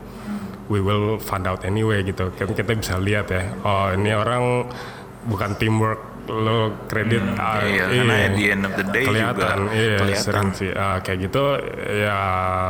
we 0.70 0.78
will 0.78 1.18
find 1.18 1.44
out 1.44 1.66
anyway 1.66 2.00
gitu 2.06 2.30
kan 2.32 2.54
kita 2.54 2.72
bisa 2.78 2.96
lihat 2.96 3.28
ya 3.28 3.50
oh 3.66 3.90
ini 3.92 4.14
orang 4.14 4.70
bukan 5.26 5.58
teamwork 5.58 6.00
lo 6.30 6.86
kredit 6.86 7.26
ah, 7.42 7.58
iya, 7.66 7.90
karena 7.90 8.14
at 8.30 8.32
the 8.38 8.46
end 8.54 8.62
of 8.62 8.72
the 8.78 8.86
day 8.94 9.02
kelihatan 9.02 9.66
juga 9.66 9.74
iya 9.74 9.98
kelihatan. 9.98 10.22
sering 10.22 10.48
sih 10.54 10.70
Ah, 10.70 11.02
kayak 11.02 11.26
gitu 11.26 11.42
ya 11.90 12.20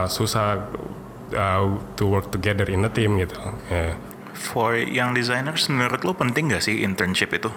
susah 0.08 0.64
uh, 1.36 1.76
to 1.92 2.08
work 2.08 2.32
together 2.32 2.64
in 2.72 2.88
a 2.88 2.90
team 2.90 3.20
gitu 3.20 3.36
ya 3.68 3.94
For 4.40 4.72
young 4.72 5.12
designers, 5.12 5.68
menurut 5.68 6.00
lo 6.00 6.16
penting 6.16 6.48
gak 6.48 6.64
sih 6.64 6.80
internship 6.80 7.36
itu? 7.36 7.52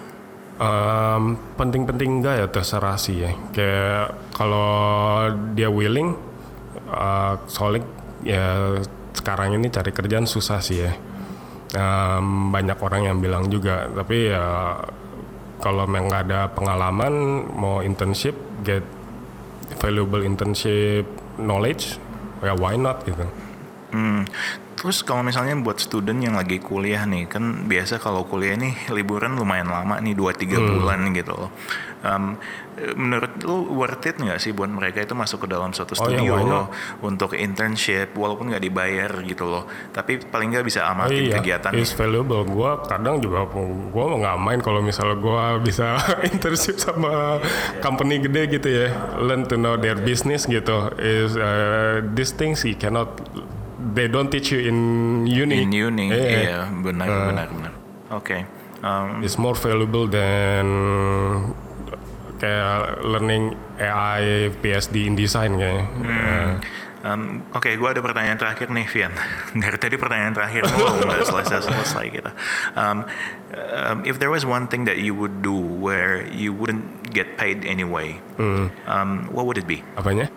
Um, 0.60 1.40
penting-penting 1.56 2.20
enggak 2.20 2.44
ya 2.44 2.46
terserah 2.52 3.00
sih 3.00 3.24
ya. 3.24 3.32
Kayak 3.56 4.20
kalau 4.36 5.32
dia 5.56 5.72
willing, 5.72 6.12
uh, 6.92 7.40
soalnya 7.48 7.88
ya 8.20 8.78
sekarang 9.14 9.56
ini 9.56 9.70
cari 9.70 9.94
kerjaan 9.94 10.26
susah 10.26 10.58
sih 10.60 10.78
ya. 10.82 10.92
Um, 11.74 12.54
banyak 12.54 12.78
orang 12.78 13.02
yang 13.10 13.18
bilang 13.18 13.50
juga, 13.50 13.90
tapi 13.90 14.30
ya 14.30 14.78
kalau 15.58 15.88
memang 15.88 16.10
nggak 16.10 16.22
ada 16.30 16.40
pengalaman 16.52 17.14
mau 17.50 17.80
internship, 17.80 18.36
get 18.62 18.84
valuable 19.80 20.22
internship 20.22 21.08
knowledge, 21.40 21.98
ya 22.44 22.54
why 22.54 22.78
not 22.78 23.02
gitu. 23.08 23.26
Hmm. 23.94 24.26
Terus 24.84 25.00
kalau 25.00 25.24
misalnya 25.24 25.56
buat 25.64 25.80
student 25.80 26.20
yang 26.20 26.36
lagi 26.36 26.60
kuliah 26.60 27.08
nih, 27.08 27.24
kan 27.24 27.64
biasa 27.64 27.96
kalau 27.96 28.28
kuliah 28.28 28.52
nih 28.52 28.92
liburan 28.92 29.32
lumayan 29.32 29.72
lama 29.72 29.96
nih 29.96 30.12
2-3 30.12 30.60
bulan 30.60 31.00
gitu 31.16 31.32
loh. 31.32 31.48
Um, 32.04 32.36
menurut 32.94 33.32
lu 33.40 33.64
worth 33.72 34.04
it 34.04 34.20
nggak 34.20 34.36
sih 34.36 34.52
buat 34.52 34.68
mereka 34.68 35.00
itu 35.00 35.16
masuk 35.16 35.46
ke 35.46 35.48
dalam 35.48 35.72
suatu 35.72 35.96
Oh, 35.96 36.04
studio 36.04 36.36
why 36.36 36.44
not? 36.44 36.68
untuk 37.00 37.32
internship 37.32 38.12
walaupun 38.12 38.52
nggak 38.52 38.60
dibayar 38.60 39.08
gitu 39.24 39.48
loh. 39.48 39.64
Tapi 39.88 40.20
paling 40.20 40.52
nggak 40.52 40.68
bisa 40.68 40.84
Oh 40.84 40.92
amatin 40.92 41.16
iya, 41.24 41.40
kegiatannya. 41.40 41.80
is 41.80 41.90
valuable. 41.90 42.44
Gua 42.44 42.84
kadang 42.84 43.18
juga 43.18 43.48
gua 43.48 44.04
mau 44.06 44.20
nggak 44.20 44.36
main 44.36 44.60
kalau 44.60 44.84
misalnya 44.84 45.16
gua 45.16 45.56
bisa 45.56 45.96
internship 46.28 46.76
sama 46.76 47.40
company 47.80 48.20
gede 48.20 48.52
gitu 48.52 48.68
ya. 48.68 48.92
Learn 49.16 49.48
to 49.48 49.56
know 49.56 49.74
their 49.74 49.96
business 49.96 50.44
gitu. 50.44 50.92
Is 50.96 51.34
uh, 51.34 52.04
these 52.12 52.30
things 52.30 52.68
you 52.68 52.76
cannot 52.76 53.16
they 53.96 54.08
don't 54.08 54.28
teach 54.28 54.52
you 54.52 54.60
in 54.60 54.76
uni. 55.24 55.62
In 55.62 55.72
uni, 55.72 56.12
Iya. 56.12 56.28
iya 56.36 56.58
benar 56.68 57.08
benar 57.32 57.48
benar. 57.48 57.72
Oke. 58.12 58.44
Um, 58.84 59.24
It's 59.24 59.40
more 59.40 59.56
valuable 59.56 60.04
than 60.04 60.68
kayak 62.36 63.02
learning 63.02 63.54
AI 63.76 64.50
PhD 64.58 65.06
in 65.06 65.14
design 65.14 65.56
kayaknya. 65.56 65.86
Uh, 66.02 66.52
Um, 67.04 67.44
Oke, 67.52 67.76
gue 67.76 67.84
ada 67.84 68.00
pertanyaan 68.00 68.40
terakhir 68.40 68.72
nih, 68.72 68.88
Vian. 68.88 69.12
Dari 69.60 69.76
tadi 69.76 70.00
pertanyaan 70.00 70.32
terakhir 70.32 70.64
mulu 70.72 71.04
nggak 71.04 71.28
selesai-selesai 71.28 72.04
kita. 72.08 72.32
Um, 72.72 73.04
um, 73.76 73.98
if 74.08 74.16
there 74.16 74.32
was 74.32 74.48
one 74.48 74.64
thing 74.72 74.88
that 74.88 74.96
you 74.96 75.12
would 75.12 75.44
do 75.44 75.52
where 75.52 76.24
you 76.32 76.56
wouldn't 76.56 77.12
get 77.12 77.36
paid 77.36 77.68
anyway, 77.68 78.16
um, 78.88 79.28
what 79.28 79.44
would 79.44 79.60
it 79.60 79.68
be? 79.68 79.84
apanya? 80.00 80.32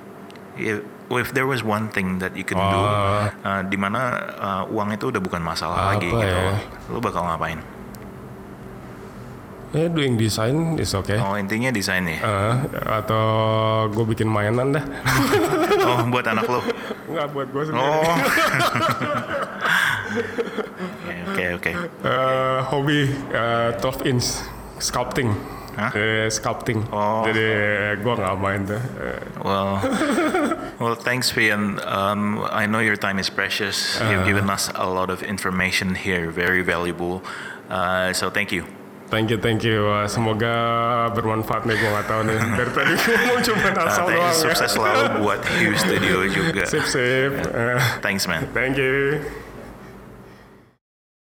if, 0.60 0.84
if 1.08 1.32
there 1.32 1.48
was 1.48 1.64
one 1.64 1.88
thing 1.88 2.20
that 2.20 2.36
you 2.36 2.44
can 2.44 2.60
do, 2.60 2.80
Oh. 2.84 3.32
uh, 3.48 3.64
di 3.64 3.80
mana 3.80 4.00
uh, 4.36 4.64
uang 4.68 4.92
itu 4.92 5.08
udah 5.08 5.24
bukan 5.24 5.40
masalah 5.40 5.96
lagi 5.96 6.12
Apa 6.12 6.20
gitu, 6.20 6.36
ya? 6.36 6.52
lu 6.92 7.00
bakal 7.00 7.24
ngapain? 7.32 7.64
Ya 9.76 9.92
doing 9.92 10.16
design 10.16 10.80
is 10.80 10.96
okay. 10.96 11.20
Oh 11.20 11.36
intinya 11.36 11.68
desain 11.70 12.08
ya. 12.08 12.18
Eh, 12.24 12.54
atau 12.88 13.24
gue 13.92 14.06
bikin 14.16 14.28
mainan 14.28 14.72
dah. 14.72 14.86
Oh 15.88 16.04
buat 16.12 16.28
anak 16.28 16.44
lo. 16.52 16.60
Nggak 17.08 17.28
buat 17.32 17.48
gue 17.48 17.64
sendiri. 17.64 17.80
Oh. 17.80 18.04
Oke 21.28 21.46
oke. 21.54 21.72
Eh, 22.02 22.60
hobi 22.72 23.00
eh, 23.30 23.70
12 23.80 24.10
inch 24.10 24.26
sculpting. 24.82 25.30
Hah? 25.78 25.92
Eh, 25.94 26.26
sculpting. 26.34 26.82
Oh. 26.90 27.22
Jadi 27.24 27.46
gue 28.02 28.14
nggak 28.18 28.36
main 28.42 28.62
tuh. 28.66 28.82
Eh, 28.82 29.22
Well, 29.38 29.80
well, 30.82 30.96
thanks, 30.98 31.30
Fian. 31.30 31.78
Um, 31.86 32.44
I 32.50 32.66
know 32.66 32.82
your 32.82 32.98
time 32.98 33.16
is 33.22 33.30
precious. 33.30 33.96
You've 34.02 34.26
given 34.26 34.50
us 34.50 34.68
a 34.76 34.90
lot 34.90 35.08
of 35.14 35.22
information 35.24 35.94
here, 35.96 36.28
very 36.34 36.66
valuable. 36.66 37.22
Uh, 37.70 38.12
so 38.12 38.28
thank 38.34 38.52
you. 38.52 38.66
Thank 39.08 39.32
you, 39.32 39.40
thank 39.40 39.64
you. 39.64 39.88
Eh, 39.88 40.08
semoga 40.08 40.52
bermanfaat 41.12 41.64
nih. 41.64 41.80
Gue 41.80 41.90
nggak 41.90 42.08
tahu 42.08 42.22
nih. 42.28 42.38
Dari 42.60 42.72
tadi 42.76 42.94
ngomong 42.94 43.40
cuma 43.42 43.68
Uh, 43.70 43.88
asal 43.88 44.06
thanks, 44.06 44.20
doang. 44.20 44.28
ya. 44.28 44.42
sukses 44.44 44.70
selalu 44.70 45.04
buat 45.18 45.40
Hugh 45.56 45.78
Studio 45.80 46.16
juga. 46.28 46.64
Sip, 46.68 46.84
sip. 46.84 47.32
Eh, 47.48 47.80
Thanks, 48.04 48.28
man. 48.28 48.44
thank 48.52 48.76
you. 48.76 49.24